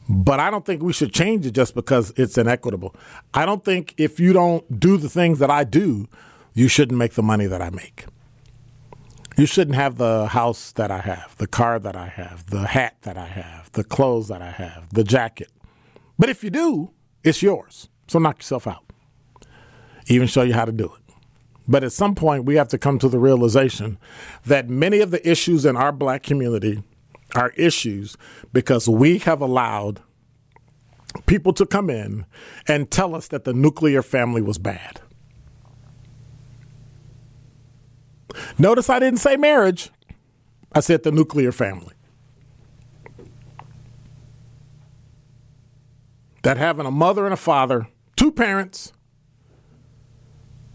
But 0.08 0.40
I 0.40 0.50
don't 0.50 0.66
think 0.66 0.82
we 0.82 0.94
should 0.94 1.12
change 1.12 1.46
it 1.46 1.52
just 1.52 1.76
because 1.76 2.14
it's 2.16 2.38
inequitable. 2.38 2.96
I 3.34 3.46
don't 3.46 3.66
think 3.66 3.96
if 3.98 4.22
you 4.22 4.32
don't 4.32 4.80
do 4.80 4.96
the 4.96 5.10
things 5.10 5.40
that 5.40 5.52
I 5.52 5.66
do, 5.66 6.08
you 6.54 6.70
shouldn't 6.70 6.98
make 6.98 7.16
the 7.16 7.24
money 7.24 7.48
that 7.48 7.62
I 7.62 7.70
make. 7.70 8.06
You 9.36 9.48
shouldn't 9.48 9.76
have 9.76 9.98
the 9.98 10.28
house 10.28 10.72
that 10.74 10.92
I 10.92 11.00
have, 11.00 11.36
the 11.38 11.48
car 11.48 11.80
that 11.80 11.96
I 11.96 12.08
have, 12.08 12.50
the 12.52 12.68
hat 12.68 12.98
that 13.02 13.18
I 13.18 13.26
have, 13.26 13.72
the 13.72 13.84
clothes 13.84 14.28
that 14.28 14.42
I 14.42 14.52
have, 14.52 14.90
the 14.92 15.04
jacket. 15.04 15.50
But 16.20 16.30
if 16.30 16.44
you 16.44 16.52
do, 16.52 16.92
it's 17.24 17.42
yours. 17.42 17.90
So 18.08 18.20
knock 18.20 18.38
yourself 18.40 18.68
out. 18.68 18.84
Even 20.08 20.28
show 20.28 20.44
you 20.44 20.54
how 20.54 20.66
to 20.66 20.72
do 20.72 20.86
it. 20.86 21.16
But 21.68 21.84
at 21.84 21.94
some 21.94 22.14
point, 22.14 22.46
we 22.46 22.56
have 22.56 22.68
to 22.70 22.78
come 22.78 23.00
to 23.00 23.10
the 23.10 23.18
realization 23.18 23.98
that 24.46 24.70
many 24.70 25.00
of 25.00 25.12
the 25.12 25.28
issues 25.28 25.66
in 25.66 25.76
our 25.76 25.92
black 25.92 26.22
community 26.22 26.84
are 27.36 27.52
issues 27.56 28.18
because 28.52 28.88
we 28.88 29.18
have 29.20 29.42
allowed 29.42 30.02
people 31.26 31.54
to 31.54 31.66
come 31.66 31.90
in 31.90 32.26
and 32.68 32.92
tell 32.92 33.16
us 33.16 33.30
that 33.30 33.46
the 33.46 33.54
nuclear 33.54 34.02
family 34.02 34.42
was 34.42 34.58
bad. 34.58 35.00
Notice 38.58 38.90
I 38.90 39.00
didn't 39.00 39.20
say 39.20 39.38
marriage, 39.38 39.92
I 40.74 40.80
said 40.80 41.04
the 41.04 41.12
nuclear 41.12 41.52
family. 41.52 41.94
That 46.44 46.58
having 46.58 46.86
a 46.86 46.92
mother 46.92 47.26
and 47.26 47.34
a 47.34 47.38
father, 47.38 47.88
two 48.16 48.32
parents, 48.32 48.92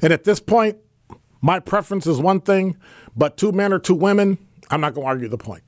and 0.00 0.12
at 0.12 0.24
this 0.24 0.40
point, 0.40 0.78
my 1.40 1.60
preference 1.60 2.06
is 2.06 2.18
one 2.18 2.40
thing, 2.40 2.76
but 3.16 3.36
two 3.36 3.52
men 3.52 3.72
or 3.72 3.78
two 3.78 3.94
women, 3.94 4.38
I'm 4.70 4.80
not 4.80 4.94
going 4.94 5.04
to 5.04 5.08
argue 5.08 5.28
the 5.28 5.38
point. 5.38 5.62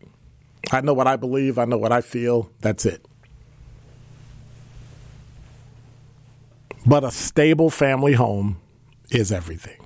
I 0.72 0.80
know 0.80 0.94
what 0.94 1.06
I 1.06 1.16
believe, 1.16 1.58
I 1.58 1.64
know 1.64 1.78
what 1.78 1.92
I 1.92 2.00
feel, 2.00 2.50
that's 2.60 2.86
it. 2.86 3.04
But 6.86 7.04
a 7.04 7.10
stable 7.10 7.70
family 7.70 8.14
home 8.14 8.58
is 9.10 9.32
everything. 9.32 9.79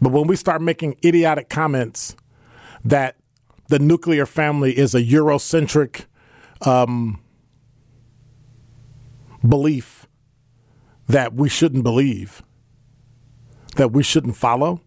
But 0.00 0.12
when 0.12 0.26
we 0.26 0.36
start 0.36 0.60
making 0.60 0.96
idiotic 1.04 1.48
comments 1.48 2.16
that 2.84 3.16
the 3.68 3.78
nuclear 3.78 4.26
family 4.26 4.76
is 4.76 4.94
a 4.94 5.02
Eurocentric 5.02 6.04
um, 6.62 7.20
belief 9.46 10.06
that 11.08 11.34
we 11.34 11.48
shouldn't 11.48 11.82
believe, 11.82 12.42
that 13.76 13.92
we 13.92 14.02
shouldn't 14.02 14.36
follow, 14.36 14.80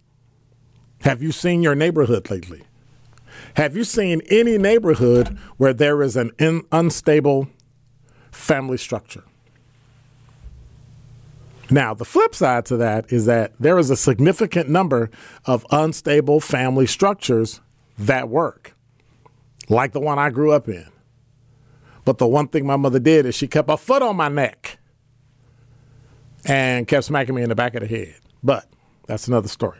have 1.01 1.21
you 1.23 1.31
seen 1.31 1.63
your 1.63 1.75
neighborhood 1.75 2.29
lately? 2.29 2.63
Have 3.55 3.75
you 3.75 3.83
seen 3.83 4.21
any 4.29 4.57
neighborhood 4.57 5.37
where 5.57 5.73
there 5.73 6.01
is 6.01 6.15
an 6.15 6.31
in, 6.37 6.63
unstable 6.71 7.47
family 8.31 8.77
structure? 8.77 9.23
Now, 11.71 11.93
the 11.93 12.05
flip 12.05 12.33
side 12.33 12.65
to 12.67 12.77
that 12.77 13.11
is 13.13 13.25
that 13.25 13.53
there 13.59 13.77
is 13.77 13.89
a 13.89 13.95
significant 13.95 14.69
number 14.69 15.11
of 15.45 15.65
unstable 15.71 16.39
family 16.39 16.87
structures 16.87 17.61
that 17.97 18.27
work, 18.27 18.75
like 19.67 19.91
the 19.91 19.99
one 19.99 20.17
I 20.17 20.29
grew 20.29 20.51
up 20.51 20.67
in. 20.67 20.87
But 22.05 22.17
the 22.17 22.27
one 22.27 22.47
thing 22.47 22.65
my 22.65 22.75
mother 22.75 22.97
did 22.97 23.25
is 23.25 23.35
she 23.35 23.47
kept 23.47 23.69
a 23.69 23.77
foot 23.77 24.01
on 24.01 24.15
my 24.15 24.29
neck 24.29 24.79
and 26.45 26.87
kept 26.87 27.05
smacking 27.05 27.35
me 27.35 27.43
in 27.43 27.49
the 27.49 27.55
back 27.55 27.75
of 27.75 27.81
the 27.81 27.87
head. 27.87 28.15
But 28.43 28.67
that's 29.05 29.27
another 29.27 29.47
story. 29.47 29.79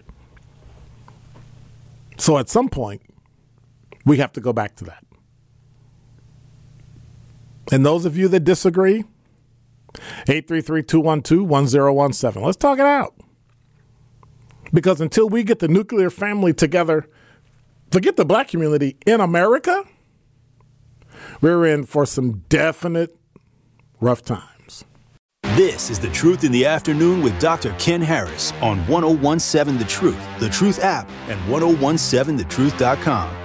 So 2.17 2.37
at 2.37 2.49
some 2.49 2.69
point, 2.69 3.01
we 4.05 4.17
have 4.17 4.33
to 4.33 4.41
go 4.41 4.53
back 4.53 4.75
to 4.75 4.83
that. 4.85 5.03
And 7.71 7.85
those 7.85 8.05
of 8.05 8.17
you 8.17 8.27
that 8.27 8.41
disagree, 8.41 9.05
833-212-1017. 10.27 12.41
Let's 12.41 12.57
talk 12.57 12.79
it 12.79 12.85
out. 12.85 13.13
Because 14.73 14.99
until 15.01 15.29
we 15.29 15.43
get 15.43 15.59
the 15.59 15.67
nuclear 15.67 16.09
family 16.09 16.53
together, 16.53 17.07
forget 17.91 18.15
the 18.15 18.25
black 18.25 18.47
community 18.47 18.97
in 19.05 19.21
America, 19.21 19.83
we're 21.41 21.65
in 21.65 21.85
for 21.85 22.05
some 22.05 22.43
definite 22.49 23.15
rough 23.99 24.23
times. 24.23 24.85
This 25.55 25.89
is 25.89 25.99
The 25.99 26.09
Truth 26.09 26.43
in 26.43 26.51
the 26.51 26.65
Afternoon 26.65 27.23
with 27.23 27.39
Dr. 27.39 27.73
Ken 27.79 28.01
Harris 28.01 28.53
on 28.61 28.85
1017 28.87 29.79
The 29.79 29.85
Truth, 29.85 30.19
The 30.39 30.49
Truth 30.49 30.83
app, 30.83 31.09
and 31.27 31.39
1017thetruth.com. 31.51 33.38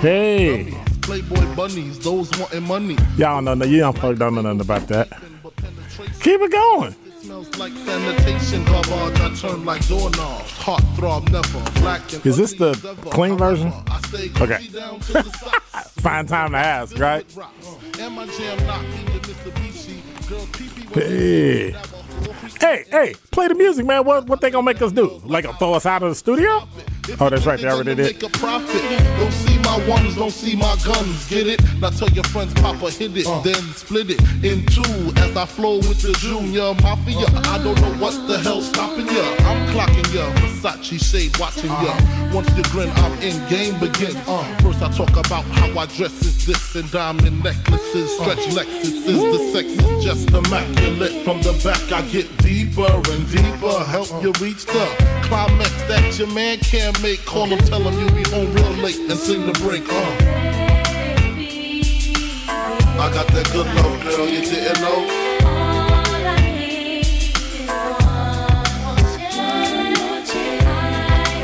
Hey. 0.00 0.74
Playboy 1.02 1.54
bunnies, 1.54 1.98
those 1.98 2.30
wanting 2.38 2.62
money. 2.62 2.96
Y'all 3.18 3.42
know, 3.42 3.52
you 3.66 3.80
don't 3.80 3.98
fuck 3.98 4.16
don't 4.16 4.34
know 4.34 4.40
nothing 4.40 4.62
about 4.62 4.88
that. 4.88 5.10
Keep 6.20 6.40
it 6.40 6.52
going. 6.52 6.94
It 7.04 7.18
smells 7.22 7.58
like 7.58 7.72
sanitation, 7.74 8.64
garbage. 8.64 9.20
I 9.20 9.34
turn 9.34 9.66
like 9.66 9.86
doorknobs. 9.86 10.50
Heart 10.52 10.82
throb 10.96 11.28
never. 11.30 11.80
Black 11.80 12.10
and 12.14 12.24
Is 12.24 12.38
this 12.38 12.54
the 12.54 12.72
clean 13.10 13.36
version? 13.36 13.68
However, 13.68 13.84
I 13.90 14.00
stay 14.08 14.42
Okay. 14.42 14.64
Gucci 14.64 14.72
down 14.72 15.00
to 15.00 15.12
the 15.12 15.22
socks. 15.38 15.90
Fine 16.00 16.26
time 16.26 16.52
to 16.52 16.56
ask, 16.56 16.98
right? 16.98 17.26
Uh, 17.36 17.44
and 17.98 18.14
my 18.14 18.24
jam 18.24 18.66
knocking 18.66 19.04
the 19.04 19.20
Mitsubishi. 19.20 20.28
Girl, 20.30 20.46
pee-pee 20.52 20.86
with 20.88 20.94
Hey. 20.94 21.76
Hey, 22.58 22.84
hey, 22.90 23.14
play 23.30 23.48
the 23.48 23.54
music, 23.54 23.84
man. 23.84 24.04
What 24.04 24.26
what 24.26 24.40
they 24.40 24.50
gonna 24.50 24.64
make 24.64 24.80
us 24.80 24.92
do? 24.92 25.20
Like 25.26 25.44
throw 25.58 25.74
us 25.74 25.84
out 25.84 26.02
of 26.02 26.08
the 26.08 26.14
studio? 26.14 26.66
Oh, 27.18 27.28
that's 27.28 27.46
right. 27.46 27.58
They 27.58 27.68
already 27.68 27.94
did. 27.94 28.20
Make 28.20 28.22
a 28.22 28.38
profit. 28.38 28.82
Don't 29.18 29.32
see 29.32 29.58
my 29.58 29.88
ones, 29.88 30.16
don't 30.16 30.30
see 30.30 30.56
my 30.56 30.76
guns. 30.84 31.28
Get 31.28 31.46
it? 31.46 31.60
Now 31.80 31.90
tell 31.90 32.08
your 32.10 32.24
friends, 32.24 32.52
Papa 32.54 32.90
hit 32.90 33.16
it, 33.16 33.26
uh. 33.26 33.40
then 33.40 33.62
split 33.74 34.10
it 34.10 34.20
in 34.44 34.66
two 34.66 35.12
as 35.22 35.36
I 35.36 35.46
flow 35.46 35.76
with 35.76 36.00
the 36.02 36.12
Junior 36.18 36.74
Mafia. 36.82 37.26
Uh. 37.26 37.54
I 37.54 37.62
don't 37.62 37.80
know 37.80 37.94
what 38.02 38.14
the 38.26 38.38
hell's 38.38 38.68
stopping 38.68 39.06
ya. 39.06 39.24
I'm 39.46 39.68
clocking 39.72 40.14
ya, 40.14 40.30
Versace 40.40 40.98
shade 41.00 41.38
watching 41.38 41.70
ya. 41.70 41.92
Uh. 41.92 42.34
Once 42.34 42.50
you 42.56 42.62
grin, 42.64 42.90
I'm 42.96 43.12
in 43.22 43.36
game 43.48 43.78
begins. 43.78 44.18
First 44.62 44.82
I 44.82 44.90
talk 44.90 45.10
about 45.16 45.44
how 45.44 45.78
I 45.78 45.86
dress 45.86 46.22
is 46.22 46.46
this 46.46 46.74
and 46.74 46.90
diamond 46.90 47.42
necklaces, 47.42 48.10
stretch 48.18 48.46
Lexuses. 48.50 49.04
The 49.06 49.38
sex 49.52 49.68
is 49.68 50.04
just 50.04 50.30
immaculate. 50.30 51.24
From 51.24 51.42
the 51.42 51.52
back 51.64 51.80
I 51.92 52.02
get 52.08 52.26
deeper 52.38 52.90
and 52.90 53.30
deeper. 53.30 53.84
Help 53.84 54.10
you 54.22 54.32
reach 54.40 54.66
the 54.66 54.86
climax 55.24 55.70
that 55.88 56.18
your 56.18 56.28
man 56.28 56.58
can't 56.58 56.99
make. 57.02 57.24
Call 57.24 57.46
him, 57.46 57.58
tell 57.58 57.80
him 57.80 57.98
you'll 57.98 58.14
be 58.14 58.28
home 58.30 58.52
real 58.52 58.70
late 58.82 58.98
and 58.98 59.18
sing 59.18 59.46
the 59.46 59.52
break. 59.52 59.82
Uh. 59.88 60.40
I 63.00 63.10
got 63.12 63.26
that 63.28 63.50
good 63.52 63.66
love, 63.66 64.02
girl, 64.02 64.28
you 64.28 64.40
didn't 64.40 64.80
know. 64.82 65.06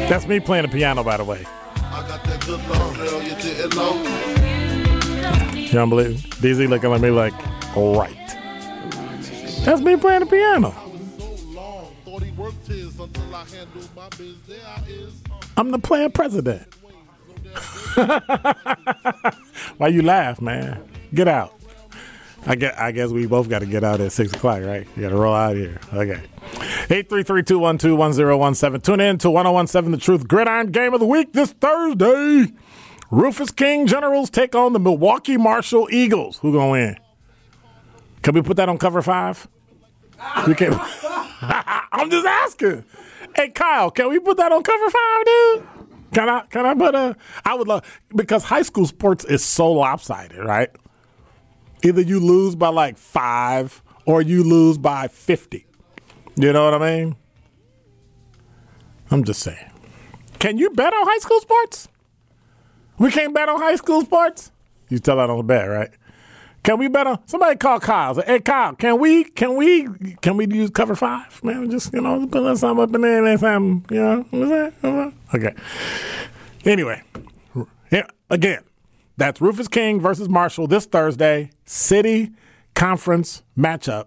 That's 0.09 0.27
me 0.27 0.39
playing 0.39 0.67
the 0.67 0.69
piano, 0.69 1.03
by 1.03 1.17
the 1.17 1.25
way. 1.25 1.45
I 1.77 2.05
got 2.07 2.23
that 2.25 2.47
good 2.47 2.69
love, 2.69 2.97
girl, 2.97 3.23
you 3.23 3.35
didn't 3.37 3.75
know. 3.75 4.03
You 5.57 5.73
don't 5.73 5.89
believe? 5.89 6.19
DZ 6.41 6.69
looking 6.69 6.93
at 6.93 7.01
me 7.01 7.11
like, 7.11 7.35
right. 7.75 8.17
That's 9.65 9.81
me 9.81 9.97
playing 9.97 10.21
the 10.21 10.27
piano. 10.27 10.75
I'm 15.57 15.71
the 15.71 15.79
playing 15.79 16.11
president. 16.13 16.67
Why 19.79 19.89
you 19.89 20.03
laugh, 20.03 20.41
man? 20.41 20.83
Get 21.15 21.29
out. 21.29 21.53
I 22.47 22.55
guess, 22.55 22.79
I 22.79 22.93
guess 22.93 23.11
we 23.11 23.27
both 23.27 23.49
got 23.49 23.59
to 23.61 23.67
get 23.67 23.83
out 23.83 24.01
at 24.01 24.13
6 24.13 24.33
o'clock, 24.35 24.63
right? 24.63 24.87
You 24.95 25.03
got 25.03 25.09
to 25.09 25.17
roll 25.17 25.35
out 25.35 25.57
here. 25.57 25.81
Okay. 25.93 26.23
833-212-1017. 26.89 28.83
Tune 28.83 29.01
in 29.01 29.19
to 29.19 29.31
1017 29.31 29.91
The 29.91 29.99
Truth 29.99 30.29
Gridiron 30.29 30.71
Game 30.71 30.95
of 30.95 31.01
the 31.01 31.07
Week 31.07 31.33
this 31.33 31.51
Thursday. 31.53 32.53
Rufus 33.11 33.51
King 33.51 33.87
Generals 33.87 34.31
take 34.31 34.55
on 34.55 34.73
the 34.73 34.79
Milwaukee 34.79 35.37
Marshall 35.37 35.89
Eagles. 35.91 36.39
Who 36.39 36.53
going 36.53 36.67
to 36.67 36.73
win? 36.73 36.97
Can 38.23 38.35
we 38.35 38.43
put 38.43 38.57
that 38.59 38.69
on 38.69 38.79
cover 38.79 39.03
five? 39.03 39.49
We 40.47 40.55
can. 40.55 40.73
I'm 41.41 42.11
just 42.11 42.27
asking. 42.27 42.85
Hey 43.37 43.51
Kyle, 43.51 43.91
can 43.91 44.09
we 44.09 44.19
put 44.19 44.39
that 44.39 44.51
on 44.51 44.63
cover 44.63 44.91
five, 44.91 45.25
dude? 45.27 45.67
Can 46.15 46.29
I? 46.31 46.47
Can 46.47 46.65
I 46.65 46.75
put 46.75 46.95
a? 46.95 47.15
I 47.45 47.55
would 47.55 47.69
love 47.69 47.85
because 48.15 48.45
high 48.45 48.63
school 48.63 48.87
sports 48.87 49.27
is 49.27 49.45
so 49.45 49.71
lopsided, 49.71 50.43
right? 50.43 50.71
Either 51.85 52.01
you 52.01 52.19
lose 52.19 52.57
by 52.57 52.69
like 52.69 52.97
five 52.97 53.83
or 54.07 54.23
you 54.23 54.43
lose 54.43 54.79
by 54.79 55.09
fifty. 55.09 55.67
You 56.37 56.55
know 56.55 56.65
what 56.65 56.81
I 56.83 56.97
mean? 56.97 57.17
I'm 59.11 59.23
just 59.23 59.43
saying. 59.43 59.71
Can 60.39 60.57
you 60.57 60.71
bet 60.71 60.95
on 60.95 61.07
high 61.07 61.19
school 61.19 61.41
sports? 61.41 61.89
We 62.99 63.11
can't 63.11 63.35
bet 63.35 63.51
on 63.51 63.59
high 63.61 63.77
school 63.77 64.01
sports. 64.01 64.51
You 64.89 64.99
tell 64.99 65.21
I 65.21 65.27
don't 65.27 65.47
bet, 65.47 65.69
right? 65.69 65.91
Can 66.67 66.81
we 66.81 66.89
bet 66.89 67.07
on 67.07 67.21
somebody 67.27 67.55
call 67.55 67.79
Kyle? 67.79 68.17
Say, 68.17 68.25
hey 68.27 68.41
Kyle, 68.41 68.75
can 68.75 68.99
we 68.99 69.23
can 69.23 69.55
we 69.55 69.87
can 70.21 70.37
we 70.37 70.49
use 70.49 70.69
cover 70.69 70.97
five? 70.97 71.41
Man, 71.45 71.71
just 71.71 71.95
you 71.95 72.01
know, 72.01 72.27
put 72.27 72.45
a 72.45 72.57
something 72.57 72.83
up 72.83 72.93
in 72.93 73.03
there 73.03 73.25
and 73.25 73.39
something, 73.39 73.97
you 73.97 74.03
know. 74.03 74.27
what's 74.31 74.51
that? 74.83 75.13
Okay. 75.33 75.55
Anyway, 76.65 77.01
yeah, 77.93 78.09
again, 78.31 78.65
that's 79.17 79.41
Rufus 79.41 79.69
King 79.69 80.01
versus 80.01 80.29
Marshall 80.29 80.67
this 80.67 80.87
Thursday. 80.87 81.51
City 81.67 82.33
conference 82.75 83.45
matchup 83.57 84.07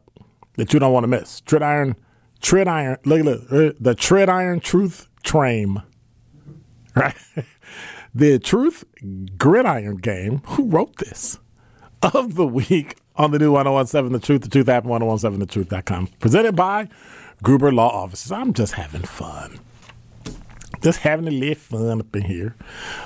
that 0.57 0.73
you 0.73 0.81
don't 0.81 0.91
want 0.91 1.05
to 1.05 1.07
miss. 1.07 1.39
Tridiron, 1.39 1.95
Tridiron, 2.41 2.97
look 3.05 3.19
at 3.21 3.25
look, 3.25 3.41
uh, 3.43 3.73
the 3.79 3.95
Tridiron 3.95 4.61
Truth 4.61 5.07
Train. 5.23 5.81
Right? 6.93 7.15
The 8.13 8.39
Truth 8.39 8.85
Gridiron 9.37 9.97
game. 9.97 10.41
Who 10.47 10.65
wrote 10.65 10.97
this? 10.97 11.37
Of 12.01 12.35
the 12.35 12.47
week 12.47 12.97
on 13.15 13.31
the 13.31 13.39
new 13.39 13.51
1017 13.51 14.13
The 14.13 14.25
Truth, 14.25 14.41
The 14.43 14.49
Truth 14.49 14.69
app, 14.69 14.83
1017thetruth.com. 14.85 16.07
Presented 16.19 16.55
by 16.55 16.87
Gruber 17.43 17.71
Law 17.71 17.89
Offices. 17.89 18.31
I'm 18.31 18.53
just 18.53 18.73
having 18.73 19.01
fun. 19.03 19.59
Just 20.81 20.99
having 20.99 21.27
a 21.27 21.31
little 21.31 21.55
fun 21.55 21.99
up 21.99 22.15
in 22.15 22.23
here. 22.23 22.55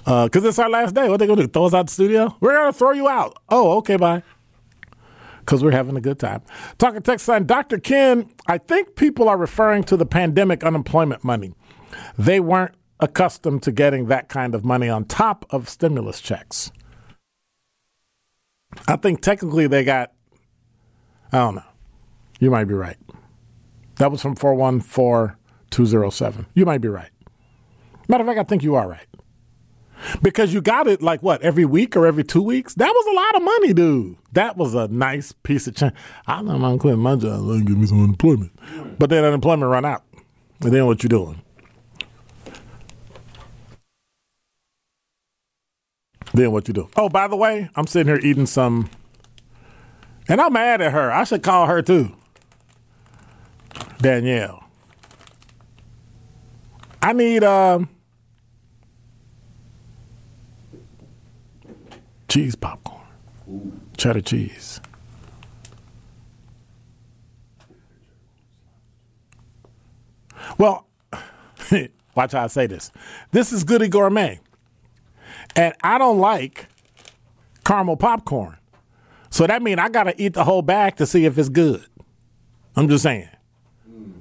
Uh, 0.05 0.25
because 0.25 0.43
it's 0.45 0.59
our 0.59 0.69
last 0.69 0.93
day. 0.93 1.09
What 1.09 1.17
they 1.17 1.25
going 1.25 1.39
to 1.39 1.47
do? 1.47 1.51
Throw 1.51 1.65
us 1.65 1.73
out 1.73 1.87
the 1.87 1.93
studio? 1.93 2.35
We're 2.39 2.53
going 2.53 2.71
to 2.71 2.77
throw 2.77 2.91
you 2.91 3.09
out. 3.09 3.37
Oh, 3.49 3.77
okay, 3.77 3.95
bye. 3.95 4.21
Because 5.39 5.63
we're 5.63 5.71
having 5.71 5.97
a 5.97 6.01
good 6.01 6.19
time. 6.19 6.41
Talking 6.77 7.01
text 7.01 7.27
line, 7.27 7.45
Dr. 7.45 7.79
Ken, 7.79 8.29
I 8.47 8.57
think 8.57 8.95
people 8.95 9.27
are 9.27 9.37
referring 9.37 9.83
to 9.85 9.97
the 9.97 10.05
pandemic 10.05 10.63
unemployment 10.63 11.23
money. 11.23 11.53
They 12.17 12.39
weren't 12.39 12.75
accustomed 12.99 13.63
to 13.63 13.71
getting 13.71 14.05
that 14.07 14.29
kind 14.29 14.55
of 14.55 14.63
money 14.63 14.87
on 14.87 15.05
top 15.05 15.45
of 15.49 15.67
stimulus 15.67 16.21
checks. 16.21 16.71
I 18.87 18.95
think 18.95 19.21
technically 19.21 19.67
they 19.67 19.83
got, 19.83 20.11
I 21.31 21.37
don't 21.39 21.55
know. 21.55 21.63
You 22.39 22.51
might 22.51 22.65
be 22.65 22.73
right. 22.73 22.97
That 23.97 24.11
was 24.11 24.21
from 24.21 24.35
414207. 24.35 26.45
You 26.53 26.65
might 26.65 26.81
be 26.81 26.87
right. 26.87 27.09
Matter 28.07 28.23
of 28.23 28.27
fact, 28.27 28.39
I 28.39 28.43
think 28.43 28.63
you 28.63 28.75
are 28.75 28.87
right. 28.87 29.07
Because 30.21 30.53
you 30.53 30.61
got 30.61 30.87
it 30.87 31.01
like 31.01 31.23
what, 31.23 31.41
every 31.41 31.63
week 31.65 31.95
or 31.95 32.05
every 32.05 32.25
two 32.25 32.41
weeks? 32.41 32.73
That 32.73 32.89
was 32.89 33.07
a 33.07 33.13
lot 33.15 33.35
of 33.35 33.43
money, 33.43 33.73
dude. 33.73 34.17
That 34.33 34.57
was 34.57 34.75
a 34.75 34.89
nice 34.89 35.31
piece 35.31 35.65
of 35.67 35.75
change. 35.75 35.93
I 36.27 36.35
don't 36.37 36.47
know 36.47 36.65
I'm 36.65 36.79
quitting 36.79 36.99
my 36.99 37.15
job. 37.15 37.39
Let 37.41 37.59
me 37.59 37.65
give 37.65 37.77
me 37.77 37.85
some 37.85 38.03
unemployment. 38.03 38.51
But 38.99 39.09
then 39.09 39.23
unemployment 39.23 39.71
run 39.71 39.85
out. 39.85 40.03
And 40.61 40.73
then 40.73 40.85
what 40.85 41.03
you 41.03 41.09
doing? 41.09 41.41
Then 46.33 46.51
what 46.51 46.67
you 46.67 46.73
do? 46.73 46.89
Oh, 46.95 47.09
by 47.09 47.27
the 47.27 47.35
way, 47.35 47.69
I'm 47.75 47.85
sitting 47.85 48.11
here 48.11 48.21
eating 48.23 48.47
some, 48.47 48.89
and 50.27 50.41
I'm 50.41 50.53
mad 50.53 50.81
at 50.81 50.91
her. 50.91 51.11
I 51.11 51.23
should 51.23 51.43
call 51.43 51.67
her 51.67 51.81
too. 51.81 52.15
Danielle. 53.99 54.63
I 57.01 57.13
need 57.13 57.43
um 57.43 57.89
cheese 62.27 62.55
popcorn, 62.55 63.01
cheddar 63.97 64.21
cheese. 64.21 64.81
Well, 70.57 70.87
watch 72.15 72.31
how 72.31 72.43
I 72.43 72.47
say 72.47 72.67
this. 72.67 72.91
This 73.31 73.53
is 73.53 73.63
Goody 73.63 73.87
Gourmet. 73.87 74.39
And 75.55 75.73
I 75.83 75.97
don't 75.97 76.19
like 76.19 76.67
caramel 77.63 77.97
popcorn. 77.97 78.57
So 79.29 79.47
that 79.47 79.61
means 79.61 79.79
I 79.79 79.89
got 79.89 80.03
to 80.03 80.21
eat 80.21 80.33
the 80.33 80.43
whole 80.43 80.61
bag 80.61 80.95
to 80.97 81.05
see 81.05 81.25
if 81.25 81.37
it's 81.37 81.49
good. 81.49 81.85
I'm 82.75 82.87
just 82.87 83.03
saying. 83.03 83.29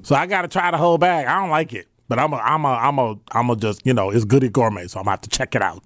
So 0.03 0.14
I 0.14 0.26
got 0.26 0.43
to 0.43 0.49
try 0.49 0.70
the 0.70 0.76
whole 0.78 0.99
bag. 0.99 1.26
I 1.26 1.41
don't 1.41 1.51
like 1.51 1.72
it, 1.72 1.87
but 2.09 2.18
I'm 2.18 2.33
a, 2.33 2.37
I'm 2.37 2.64
a, 2.64 2.68
I'm 2.68 2.99
a, 2.99 3.16
I'm 3.33 3.51
a 3.51 3.57
just, 3.57 3.87
you 3.87 3.95
know, 3.95 4.11
it's 4.11 4.24
goody 4.24 4.49
gourmet. 4.49 4.87
So 4.87 4.99
I'm 4.99 5.05
going 5.05 5.16
to 5.16 5.20
have 5.20 5.20
to 5.22 5.28
check 5.30 5.55
it 5.55 5.62
out. 5.62 5.83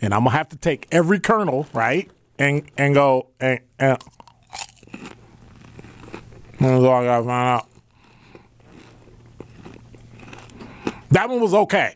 And 0.00 0.12
I'm 0.12 0.20
going 0.20 0.32
to 0.32 0.36
have 0.36 0.48
to 0.50 0.56
take 0.56 0.86
every 0.92 1.20
kernel, 1.20 1.66
right? 1.72 2.10
And, 2.38 2.70
and 2.76 2.94
go, 2.94 3.28
and, 3.40 3.60
and 3.78 3.98
that's 6.58 6.84
all 6.84 6.92
I 6.92 7.04
got 7.04 7.18
to 7.18 7.24
find 7.24 7.48
out. 7.48 7.68
That 11.10 11.28
one 11.28 11.40
was 11.40 11.54
okay. 11.54 11.94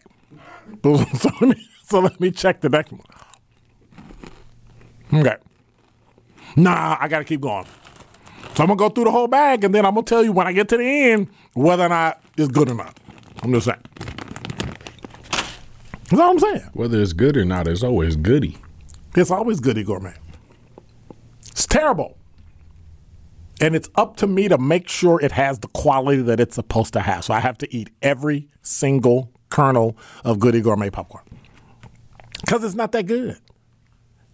so, 1.90 1.98
let 1.98 2.02
me, 2.02 2.08
so 2.08 2.14
let 2.14 2.20
me 2.20 2.30
check 2.30 2.60
the 2.60 2.68
next 2.68 2.92
one. 2.92 3.02
Okay. 5.12 5.36
Nah, 6.56 6.96
I 7.00 7.08
got 7.08 7.18
to 7.18 7.24
keep 7.24 7.40
going. 7.40 7.66
So 8.54 8.64
I'm 8.64 8.66
going 8.66 8.78
to 8.78 8.82
go 8.82 8.88
through 8.88 9.04
the 9.04 9.10
whole 9.10 9.28
bag 9.28 9.64
and 9.64 9.74
then 9.74 9.86
I'm 9.86 9.94
going 9.94 10.04
to 10.04 10.08
tell 10.08 10.24
you 10.24 10.32
when 10.32 10.46
I 10.46 10.52
get 10.52 10.68
to 10.70 10.76
the 10.76 10.84
end 10.84 11.28
whether 11.54 11.84
or 11.84 11.88
not 11.88 12.22
it's 12.36 12.48
good 12.48 12.70
or 12.70 12.74
not. 12.74 12.98
I'm 13.42 13.52
just 13.52 13.66
saying. 13.66 13.80
That's 16.10 16.20
all 16.20 16.30
I'm 16.30 16.38
saying. 16.38 16.70
Whether 16.72 17.00
it's 17.00 17.12
good 17.12 17.36
or 17.36 17.44
not, 17.44 17.68
it's 17.68 17.82
always 17.82 18.16
goody. 18.16 18.58
It's 19.16 19.30
always 19.30 19.60
goody 19.60 19.84
gourmet. 19.84 20.14
It's 21.46 21.66
terrible. 21.66 22.16
And 23.60 23.76
it's 23.76 23.88
up 23.94 24.16
to 24.16 24.26
me 24.26 24.48
to 24.48 24.58
make 24.58 24.88
sure 24.88 25.20
it 25.20 25.32
has 25.32 25.58
the 25.58 25.68
quality 25.68 26.22
that 26.22 26.40
it's 26.40 26.54
supposed 26.54 26.92
to 26.94 27.00
have. 27.00 27.24
So 27.24 27.34
I 27.34 27.40
have 27.40 27.58
to 27.58 27.74
eat 27.74 27.90
every 28.02 28.48
single 28.62 29.30
kernel 29.50 29.96
of 30.24 30.38
goody 30.38 30.60
gourmet 30.60 30.90
popcorn. 30.90 31.24
Because 32.40 32.64
it's 32.64 32.74
not 32.74 32.92
that 32.92 33.06
good. 33.06 33.38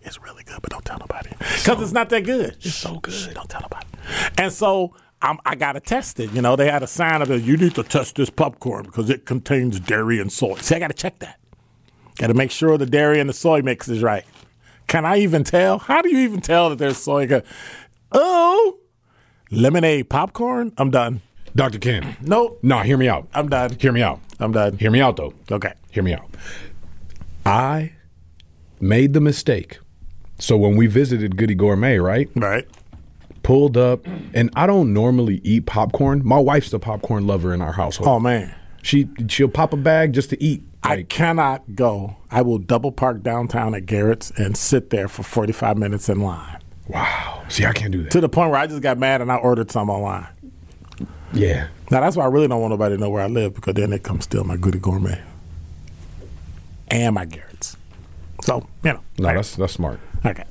It's 0.03 0.21
really 0.23 0.45
good, 0.45 0.61
but 0.63 0.71
don't 0.71 0.85
tell 0.85 0.99
nobody. 0.99 1.31
Because 1.31 1.83
it's 1.83 1.93
not 1.93 2.11
that 2.11 2.25
good. 2.25 2.57
It's 2.61 2.75
so 2.75 3.01
good. 3.01 3.35
Don't 3.35 3.51
tell 3.51 3.63
nobody. 3.63 3.87
Mm-hmm. 3.87 4.35
And 4.39 4.53
so 4.53 4.95
I'm, 5.21 5.39
I 5.45 5.57
got 5.57 5.73
to 5.73 5.81
test 5.81 6.21
it. 6.21 6.31
You 6.33 6.43
know, 6.43 6.55
they 6.55 6.71
had 6.71 6.83
a 6.83 6.87
sign 6.87 7.23
of 7.23 7.31
it. 7.31 7.43
You 7.43 7.57
need 7.57 7.75
to 7.75 7.83
test 7.83 8.15
this 8.17 8.31
popcorn 8.31 8.85
because 8.85 9.11
it 9.11 9.27
contains 9.27 9.81
dairy 9.81 10.21
and 10.21 10.31
soy. 10.31 10.57
See, 10.57 10.77
I 10.77 10.79
got 10.79 10.89
to 10.89 10.95
check 10.95 11.19
that. 11.19 11.41
Got 12.19 12.29
to 12.29 12.35
make 12.35 12.51
sure 12.51 12.79
the 12.79 12.87
dairy 12.87 13.19
and 13.19 13.29
the 13.29 13.35
soy 13.35 13.63
mix 13.63 13.89
is 13.89 14.03
right. 14.03 14.25
Can 14.87 15.05
I 15.05 15.19
even 15.19 15.43
tell? 15.43 15.79
How 15.79 16.03
do 16.03 16.09
you 16.09 16.19
even 16.19 16.41
tell 16.41 16.71
that 16.71 16.79
there's 16.79 16.99
soy? 16.99 17.43
Oh, 18.13 18.79
lemonade 19.51 20.09
popcorn? 20.09 20.73
I'm 20.79 20.91
done. 20.91 21.21
Dr. 21.57 21.79
Ken. 21.79 22.17
Nope. 22.21 22.61
No, 22.63 22.81
hear 22.81 22.97
me 22.97 23.09
out. 23.09 23.29
I'm 23.35 23.49
done. 23.49 23.77
Hear 23.81 23.91
me 23.91 24.03
out. 24.03 24.21
I'm 24.39 24.53
done. 24.53 24.79
Hear 24.79 24.91
me 24.91 25.01
out, 25.01 25.17
though. 25.17 25.35
Okay. 25.51 25.73
Hear 25.91 26.03
me 26.03 26.15
out. 26.15 26.31
I 27.45 27.93
made 28.89 29.12
the 29.12 29.20
mistake. 29.20 29.78
So 30.39 30.57
when 30.57 30.76
we 30.76 30.87
visited 30.87 31.37
Goody 31.37 31.55
Gourmet, 31.55 31.99
right? 31.99 32.28
Right. 32.34 32.66
Pulled 33.43 33.76
up, 33.76 34.07
and 34.34 34.51
I 34.57 34.66
don't 34.66 34.93
normally 34.93 35.41
eat 35.45 35.66
popcorn. 35.66 36.20
My 36.24 36.39
wife's 36.39 36.70
the 36.70 36.78
popcorn 36.78 37.26
lover 37.26 37.55
in 37.55 37.62
our 37.62 37.72
household. 37.72 38.09
Oh, 38.09 38.18
man. 38.20 38.55
She 38.82 39.09
she'll 39.28 39.49
pop 39.49 39.72
a 39.72 39.76
bag 39.76 40.12
just 40.12 40.30
to 40.30 40.43
eat. 40.43 40.62
I 40.82 40.97
Like, 40.97 41.09
cannot 41.09 41.74
go. 41.74 42.16
I 42.30 42.43
will 42.43 42.59
double 42.59 42.93
park 42.93 43.22
downtown 43.22 43.74
at 43.74 43.87
Garrett's 43.87 44.30
and 44.37 44.57
sit 44.57 44.91
there 44.91 45.09
for 45.09 45.22
45 45.24 45.76
minutes 45.76 46.09
in 46.09 46.20
line 46.20 46.59
wow. 46.89 47.43
See, 47.49 47.64
I 47.66 47.72
can't 47.72 47.91
do 47.91 48.03
that. 48.05 48.12
to 48.12 48.20
the 48.20 48.28
point 48.28 48.53
where 48.53 48.61
I 48.61 48.68
just 48.68 48.80
got 48.82 48.97
mad 48.97 49.20
and 49.20 49.32
I 49.32 49.37
ordered 49.37 49.72
some 49.72 49.91
online. 49.91 50.28
Yeah. 51.32 51.66
Now, 51.91 52.01
that's 52.01 52.14
why 52.16 52.22
I 52.24 52.28
really 52.28 52.47
don't 52.47 52.61
want 52.61 52.70
nobody 52.70 52.95
to 52.95 53.01
know 53.01 53.11
where 53.11 53.22
I 53.22 53.26
live 53.26 53.55
because 53.55 53.74
then 53.74 53.91
they 53.91 53.99
come 53.99 54.20
steal 54.20 54.45
my 54.45 54.57
goody 54.57 54.78
gourmet. 54.78 55.20
and 56.89 57.14
my 57.16 57.24
Garrett's. 57.24 57.46
So 58.47 58.67
you 58.85 58.93
know, 58.93 59.01
No, 59.19 59.35
that's 59.35 59.57
that's 59.57 59.73
smart. 59.73 60.01
okay. 60.25 60.45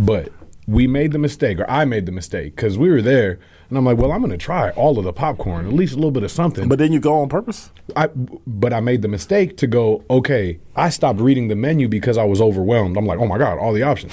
But 0.00 0.32
we 0.66 0.86
made 0.86 1.12
the 1.12 1.18
mistake, 1.18 1.60
or 1.60 1.70
I 1.70 1.84
made 1.84 2.06
the 2.06 2.12
mistake, 2.12 2.56
because 2.56 2.76
we 2.76 2.90
were 2.90 3.00
there, 3.02 3.38
and 3.68 3.78
I'm 3.78 3.84
like, 3.84 3.98
well, 3.98 4.10
I'm 4.12 4.18
going 4.20 4.30
to 4.32 4.36
try 4.36 4.70
all 4.70 4.98
of 4.98 5.04
the 5.04 5.12
popcorn, 5.12 5.66
at 5.66 5.72
least 5.72 5.92
a 5.92 5.96
little 5.96 6.10
bit 6.10 6.22
of 6.22 6.30
something. 6.30 6.68
But 6.68 6.78
then 6.78 6.92
you 6.92 6.98
go 7.00 7.20
on 7.20 7.28
purpose. 7.28 7.70
I, 7.94 8.08
but 8.46 8.72
I 8.72 8.80
made 8.80 9.02
the 9.02 9.08
mistake 9.08 9.56
to 9.58 9.66
go. 9.66 10.04
Okay, 10.10 10.58
I 10.74 10.88
stopped 10.88 11.20
reading 11.20 11.48
the 11.48 11.54
menu 11.56 11.88
because 11.88 12.18
I 12.18 12.24
was 12.24 12.40
overwhelmed. 12.40 12.96
I'm 12.96 13.06
like, 13.06 13.18
oh 13.20 13.26
my 13.26 13.38
god, 13.38 13.58
all 13.58 13.72
the 13.72 13.82
options. 13.84 14.12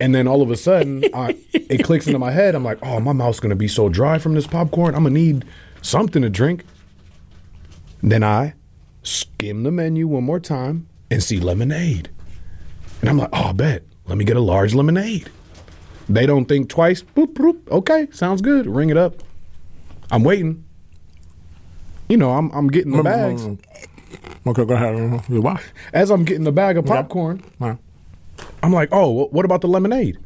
And 0.00 0.14
then 0.14 0.26
all 0.28 0.42
of 0.42 0.50
a 0.50 0.56
sudden, 0.56 1.04
I, 1.14 1.36
it 1.52 1.84
clicks 1.84 2.06
into 2.06 2.18
my 2.18 2.30
head. 2.32 2.54
I'm 2.54 2.64
like, 2.64 2.78
oh, 2.82 2.98
my 3.00 3.12
mouth's 3.12 3.40
gonna 3.40 3.56
be 3.56 3.68
so 3.68 3.88
dry 3.88 4.18
from 4.18 4.34
this 4.34 4.46
popcorn. 4.46 4.94
I'm 4.94 5.04
gonna 5.04 5.14
need 5.14 5.44
something 5.80 6.22
to 6.22 6.30
drink. 6.30 6.64
Then 8.02 8.22
I 8.24 8.54
skim 9.02 9.62
the 9.62 9.70
menu 9.72 10.06
one 10.06 10.24
more 10.24 10.40
time 10.40 10.88
and 11.10 11.22
see 11.22 11.40
lemonade. 11.40 12.10
And 13.00 13.10
I'm 13.10 13.18
like, 13.18 13.30
oh, 13.32 13.44
I 13.48 13.52
bet. 13.52 13.84
Let 14.06 14.18
me 14.18 14.24
get 14.24 14.36
a 14.36 14.40
large 14.40 14.74
lemonade. 14.74 15.30
They 16.08 16.24
don't 16.26 16.46
think 16.46 16.68
twice. 16.68 17.02
Boop, 17.02 17.34
boop. 17.34 17.68
Okay, 17.70 18.08
sounds 18.12 18.40
good. 18.40 18.66
Ring 18.66 18.90
it 18.90 18.96
up. 18.96 19.22
I'm 20.10 20.24
waiting. 20.24 20.64
You 22.08 22.16
know, 22.16 22.30
I'm 22.32 22.50
I'm 22.52 22.68
getting 22.68 22.92
the 22.96 23.02
bags. 23.02 23.44
Okay, 24.46 24.64
go 24.64 24.74
ahead. 24.74 25.28
Why? 25.28 25.60
As 25.92 26.10
I'm 26.10 26.24
getting 26.24 26.44
the 26.44 26.52
bag 26.52 26.78
of 26.78 26.86
popcorn, 26.86 27.42
Wow. 27.58 27.78
I'm 28.62 28.72
like, 28.72 28.88
oh, 28.92 29.26
what 29.26 29.44
about 29.44 29.60
the 29.60 29.68
lemonade? 29.68 30.18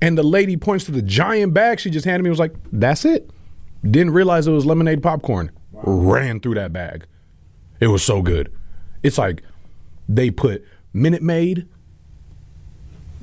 And 0.00 0.16
the 0.16 0.22
lady 0.22 0.56
points 0.56 0.84
to 0.84 0.92
the 0.92 1.02
giant 1.02 1.52
bag 1.54 1.80
she 1.80 1.90
just 1.90 2.04
handed 2.04 2.22
me. 2.22 2.28
and 2.28 2.32
Was 2.32 2.38
like, 2.38 2.54
that's 2.70 3.04
it. 3.04 3.28
Didn't 3.82 4.12
realize 4.12 4.46
it 4.46 4.52
was 4.52 4.64
lemonade 4.66 5.02
popcorn. 5.02 5.50
Ran 5.72 6.38
through 6.40 6.54
that 6.54 6.72
bag. 6.72 7.06
It 7.80 7.88
was 7.88 8.04
so 8.04 8.22
good. 8.22 8.52
It's 9.02 9.18
like 9.18 9.42
they 10.08 10.30
put 10.30 10.64
Minute 10.92 11.22
Maid, 11.22 11.66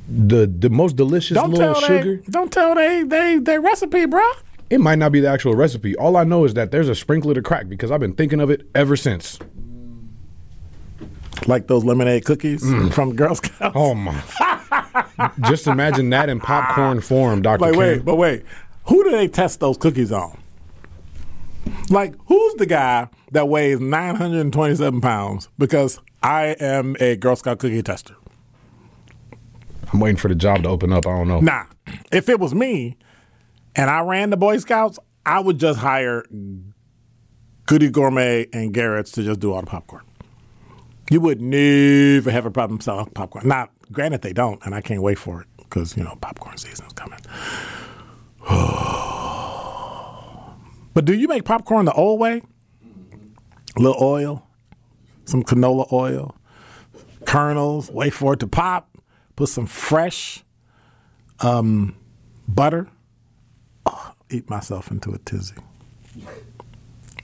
the 0.07 0.47
the 0.47 0.69
most 0.69 0.95
delicious 0.95 1.35
Don't 1.35 1.51
little 1.51 1.73
tell 1.73 1.81
sugar. 1.81 2.17
they. 2.17 2.31
Don't 2.31 2.51
tell 2.51 2.75
they 2.75 3.03
they 3.03 3.37
their 3.37 3.61
recipe, 3.61 4.05
bro. 4.05 4.27
It 4.69 4.79
might 4.79 4.97
not 4.97 5.11
be 5.11 5.19
the 5.19 5.29
actual 5.29 5.55
recipe. 5.55 5.95
All 5.97 6.17
I 6.17 6.23
know 6.23 6.45
is 6.45 6.55
that 6.55 6.71
there's 6.71 6.89
a 6.89 6.95
sprinkler 6.95 7.33
to 7.33 7.41
crack 7.41 7.69
because 7.69 7.91
I've 7.91 7.99
been 7.99 8.13
thinking 8.13 8.41
of 8.41 8.49
it 8.49 8.67
ever 8.73 8.95
since. 8.95 9.39
Like 11.45 11.67
those 11.67 11.83
lemonade 11.83 12.25
cookies 12.25 12.63
mm. 12.63 12.91
from 12.93 13.15
Girl 13.15 13.35
Scouts. 13.35 13.75
Oh 13.75 13.93
my! 13.93 14.21
Just 15.47 15.67
imagine 15.67 16.09
that 16.11 16.29
in 16.29 16.39
popcorn 16.39 17.01
form, 17.01 17.41
Doctor. 17.41 17.65
Wait, 17.65 17.75
wait, 17.75 18.05
but 18.05 18.15
wait. 18.15 18.43
Who 18.85 19.03
do 19.03 19.11
they 19.11 19.27
test 19.27 19.59
those 19.59 19.77
cookies 19.77 20.11
on? 20.11 20.39
Like, 21.89 22.15
who's 22.25 22.53
the 22.55 22.65
guy 22.65 23.07
that 23.31 23.47
weighs 23.47 23.79
927 23.79 25.01
pounds? 25.01 25.49
Because 25.57 25.99
I 26.21 26.55
am 26.59 26.95
a 26.99 27.15
Girl 27.15 27.35
Scout 27.35 27.59
cookie 27.59 27.81
tester. 27.81 28.15
I'm 29.93 29.99
waiting 29.99 30.17
for 30.17 30.27
the 30.27 30.35
job 30.35 30.63
to 30.63 30.69
open 30.69 30.91
up. 30.91 31.05
I 31.05 31.11
don't 31.11 31.27
know. 31.27 31.39
Nah, 31.39 31.65
if 32.11 32.27
it 32.27 32.39
was 32.39 32.55
me 32.55 32.97
and 33.75 33.91
I 33.91 34.01
ran 34.01 34.31
the 34.31 34.37
Boy 34.37 34.57
Scouts, 34.57 34.97
I 35.25 35.39
would 35.39 35.59
just 35.59 35.79
hire 35.79 36.25
Goody 37.67 37.89
Gourmet 37.89 38.47
and 38.51 38.73
Garrett's 38.73 39.11
to 39.11 39.23
just 39.23 39.39
do 39.39 39.53
all 39.53 39.61
the 39.61 39.67
popcorn. 39.67 40.03
You 41.11 41.21
would 41.21 41.41
never 41.41 42.31
have 42.31 42.47
a 42.47 42.51
problem 42.51 42.81
selling 42.81 43.05
popcorn. 43.07 43.47
Not, 43.47 43.69
granted, 43.91 44.23
they 44.23 44.33
don't, 44.33 44.65
and 44.65 44.73
I 44.73 44.81
can't 44.81 45.01
wait 45.01 45.19
for 45.19 45.41
it 45.41 45.47
because, 45.57 45.95
you 45.95 46.03
know, 46.03 46.17
popcorn 46.21 46.57
season 46.57 46.87
is 46.87 46.93
coming. 46.93 47.19
but 50.93 51.05
do 51.05 51.13
you 51.13 51.27
make 51.27 51.45
popcorn 51.45 51.85
the 51.85 51.93
old 51.93 52.19
way? 52.19 52.41
A 53.75 53.79
little 53.79 54.03
oil, 54.03 54.47
some 55.25 55.43
canola 55.43 55.91
oil, 55.91 56.35
kernels, 57.25 57.91
wait 57.91 58.13
for 58.13 58.33
it 58.33 58.39
to 58.39 58.47
pop, 58.47 58.92
put 59.35 59.49
some 59.49 59.65
fresh 59.65 60.43
um, 61.39 61.95
butter. 62.47 62.87
Oh, 63.85 64.13
eat 64.29 64.49
myself 64.49 64.91
into 64.91 65.11
a 65.11 65.17
tizzy. 65.19 65.55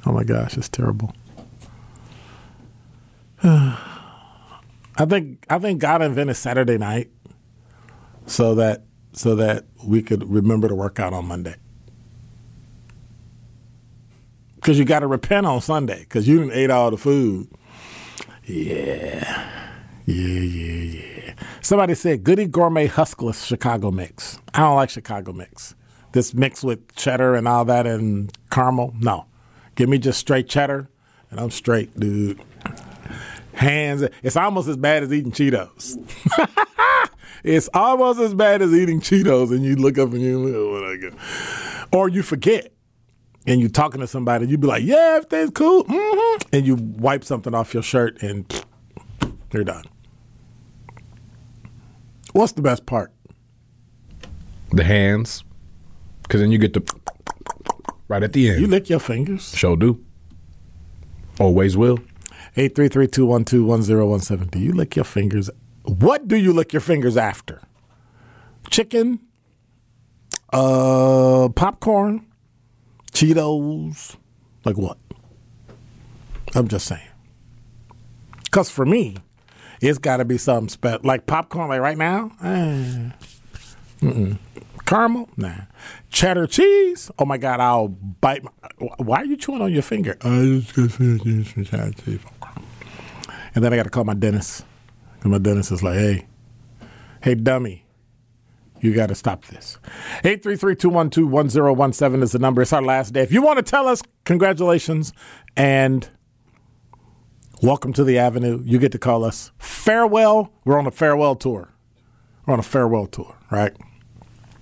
Oh 0.06 0.12
my 0.12 0.24
gosh, 0.24 0.58
it's 0.58 0.70
terrible. 0.70 1.14
I 3.44 5.06
think 5.08 5.46
I 5.50 5.60
think 5.60 5.80
God 5.80 6.02
invented 6.02 6.36
Saturday 6.36 6.78
night 6.78 7.10
so 8.26 8.56
that 8.56 8.84
so 9.14 9.36
that 9.36 9.66
we 9.86 10.02
could 10.02 10.30
remember 10.30 10.68
to 10.68 10.76
work 10.76 11.00
out 11.00 11.14
on 11.14 11.26
Monday. 11.26 11.56
Because 14.56 14.78
you 14.78 14.84
got 14.86 15.00
to 15.00 15.08
repent 15.08 15.46
on 15.46 15.62
Sunday 15.62 16.00
because 16.00 16.28
you 16.28 16.40
didn't 16.40 16.58
eat 16.58 16.70
all 16.70 16.92
the 16.92 16.98
food. 16.98 17.48
Yeah, 18.44 19.70
yeah, 20.06 20.40
yeah, 20.40 21.00
yeah. 21.00 21.09
Somebody 21.62 21.94
said 21.94 22.24
Goody 22.24 22.46
Gourmet 22.48 22.88
Huskless 22.88 23.46
Chicago 23.46 23.92
mix. 23.92 24.40
I 24.54 24.60
don't 24.62 24.76
like 24.76 24.90
Chicago 24.90 25.34
mix. 25.34 25.76
This 26.14 26.34
mix 26.34 26.64
with 26.64 26.96
cheddar 26.96 27.36
and 27.36 27.48
all 27.48 27.66
that 27.66 27.86
and 27.86 28.32
caramel. 28.50 28.94
No, 29.00 29.26
give 29.76 29.90
me 29.90 29.98
just 29.98 30.20
straight 30.20 30.48
cheddar, 30.48 30.90
and 31.30 31.40
I'm 31.40 31.52
straight, 31.52 31.98
dude. 32.00 32.42
Hands. 33.54 34.04
It's 34.24 34.38
almost 34.38 34.68
as 34.70 34.78
bad 34.78 35.04
as 35.04 35.12
eating 35.12 35.32
Cheetos. 35.32 35.98
it's 37.44 37.70
almost 37.74 38.20
as 38.20 38.34
bad 38.34 38.62
as 38.62 38.74
eating 38.74 39.02
Cheetos, 39.02 39.52
and 39.52 39.64
you 39.64 39.76
look 39.76 39.98
up 39.98 40.14
and 40.14 40.22
you, 40.22 40.56
oh, 40.56 40.72
what 40.72 40.84
I. 40.84 41.88
Or 41.96 42.08
you 42.08 42.24
forget, 42.24 42.72
and 43.46 43.60
you're 43.60 43.70
talking 43.70 44.00
to 44.00 44.08
somebody, 44.08 44.48
you'd 44.48 44.62
be 44.62 44.68
like, 44.68 44.84
"Yeah, 44.84 45.18
everything's 45.18 45.52
cool," 45.52 45.84
hmm 45.88 46.38
and 46.52 46.66
you 46.66 46.76
wipe 46.76 47.24
something 47.24 47.54
off 47.54 47.74
your 47.74 47.84
shirt, 47.84 48.24
and 48.24 48.46
you're 49.54 49.66
done. 49.66 49.84
What's 52.34 52.54
the 52.54 52.62
best 52.62 52.86
part? 52.86 53.12
The 54.72 54.84
hands, 54.84 55.44
because 56.24 56.42
then 56.42 56.52
you 56.52 56.60
get 56.60 56.74
the 56.74 56.84
right 58.08 58.22
at 58.22 58.34
the 58.34 58.50
end. 58.50 58.62
You 58.62 58.68
lick 58.68 58.90
your 58.90 59.00
fingers. 59.00 59.56
Sure 59.56 59.76
do. 59.76 60.04
Always 61.40 61.76
will. 61.76 62.00
833-212-1017. 62.56 64.52
Do 64.52 64.60
you 64.60 64.74
lick 64.74 64.96
your 64.96 65.06
fingers? 65.06 65.50
What 65.84 66.28
do 66.28 66.36
you 66.36 66.54
lick 66.54 66.74
your 66.74 66.82
fingers 66.82 67.18
after? 67.18 67.62
Chicken? 68.70 69.20
Uh, 70.52 71.50
popcorn? 71.56 72.28
Cheetos? 73.12 74.18
Like 74.66 74.78
what? 74.78 74.98
I'm 76.54 76.68
just 76.68 76.86
saying. 76.88 77.02
Because 78.44 78.70
for 78.70 78.86
me, 78.86 79.18
it's 79.82 79.98
got 79.98 80.18
to 80.18 80.26
be 80.26 80.38
something 80.38 80.70
special. 80.70 81.02
Like 81.04 81.26
popcorn, 81.26 81.70
like 81.70 81.82
right 81.82 81.98
now? 81.98 82.32
Eh. 82.44 83.10
Mm-mm. 84.02 84.38
Caramel? 84.86 85.30
Nah. 85.38 85.54
Cheddar 86.10 86.48
cheese? 86.48 87.12
Oh 87.20 87.26
my 87.26 87.38
God, 87.38 87.60
I'll 87.60 87.90
bite. 87.90 88.44
My, 88.44 88.52
why 88.98 89.18
are 89.18 89.26
you 89.26 89.38
chewing 89.38 89.62
on 89.62 89.72
your 89.72 89.84
finger? 89.84 90.18
I 90.22 90.62
just 90.62 90.76
got 90.76 90.92
some 90.92 91.20
cheddar 91.66 91.92
cheese. 92.04 92.20
And 93.56 93.64
then 93.64 93.74
I 93.74 93.76
got 93.76 93.84
to 93.84 93.90
call 93.90 94.04
my 94.04 94.14
dentist. 94.14 94.66
And 95.22 95.32
my 95.32 95.38
dentist 95.38 95.72
is 95.72 95.84
like, 95.84 95.98
hey, 95.98 96.26
hey, 97.22 97.36
dummy, 97.36 97.86
you 98.80 98.94
got 98.94 99.10
to 99.10 99.16
stop 99.16 99.46
this. 99.46 99.78
833-212-1017 100.24 102.24
is 102.24 102.32
the 102.32 102.40
number. 102.40 102.62
It's 102.62 102.72
our 102.72 102.82
last 102.82 103.14
day. 103.14 103.22
If 103.22 103.32
you 103.32 103.42
want 103.42 103.58
to 103.58 103.64
tell 103.64 103.88
us, 103.88 104.02
congratulations 104.24 105.12
and 105.58 106.08
welcome 107.62 107.94
to 107.94 108.04
the 108.04 108.18
Avenue. 108.18 108.62
You 108.66 108.80
get 108.80 108.92
to 108.94 109.00
call 109.00 109.24
us. 109.24 109.52
Farewell. 109.58 110.52
We're 110.66 110.80
on 110.80 110.88
a 110.88 110.92
farewell 110.92 111.36
tour. 111.36 111.70
We're 112.46 112.54
on 112.54 112.60
a 112.60 112.64
farewell 112.64 113.08
tour, 113.08 113.36
right? 113.52 113.76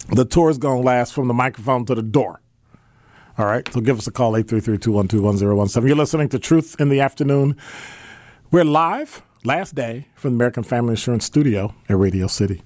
The 0.10 0.26
tour 0.26 0.50
is 0.50 0.58
going 0.58 0.82
to 0.82 0.86
last 0.86 1.14
from 1.14 1.28
the 1.28 1.34
microphone 1.34 1.86
to 1.86 1.96
the 1.96 2.02
door. 2.02 2.42
All 3.38 3.46
right, 3.46 3.72
so 3.72 3.82
give 3.82 4.00
us 4.00 4.08
a 4.08 4.12
call, 4.12 4.34
833-212-1017. 4.34 5.88
You're 5.88 5.96
listening 5.96 6.30
to 6.30 6.40
Truth 6.40 6.76
in 6.80 6.90
the 6.90 7.00
Afternoon. 7.00 7.56
We're 8.50 8.64
live, 8.64 9.22
last 9.44 9.76
day, 9.76 10.08
from 10.16 10.32
the 10.32 10.38
American 10.38 10.64
Family 10.64 10.94
Insurance 10.94 11.26
Studio 11.26 11.76
at 11.88 11.98
Radio 11.98 12.26
City. 12.26 12.64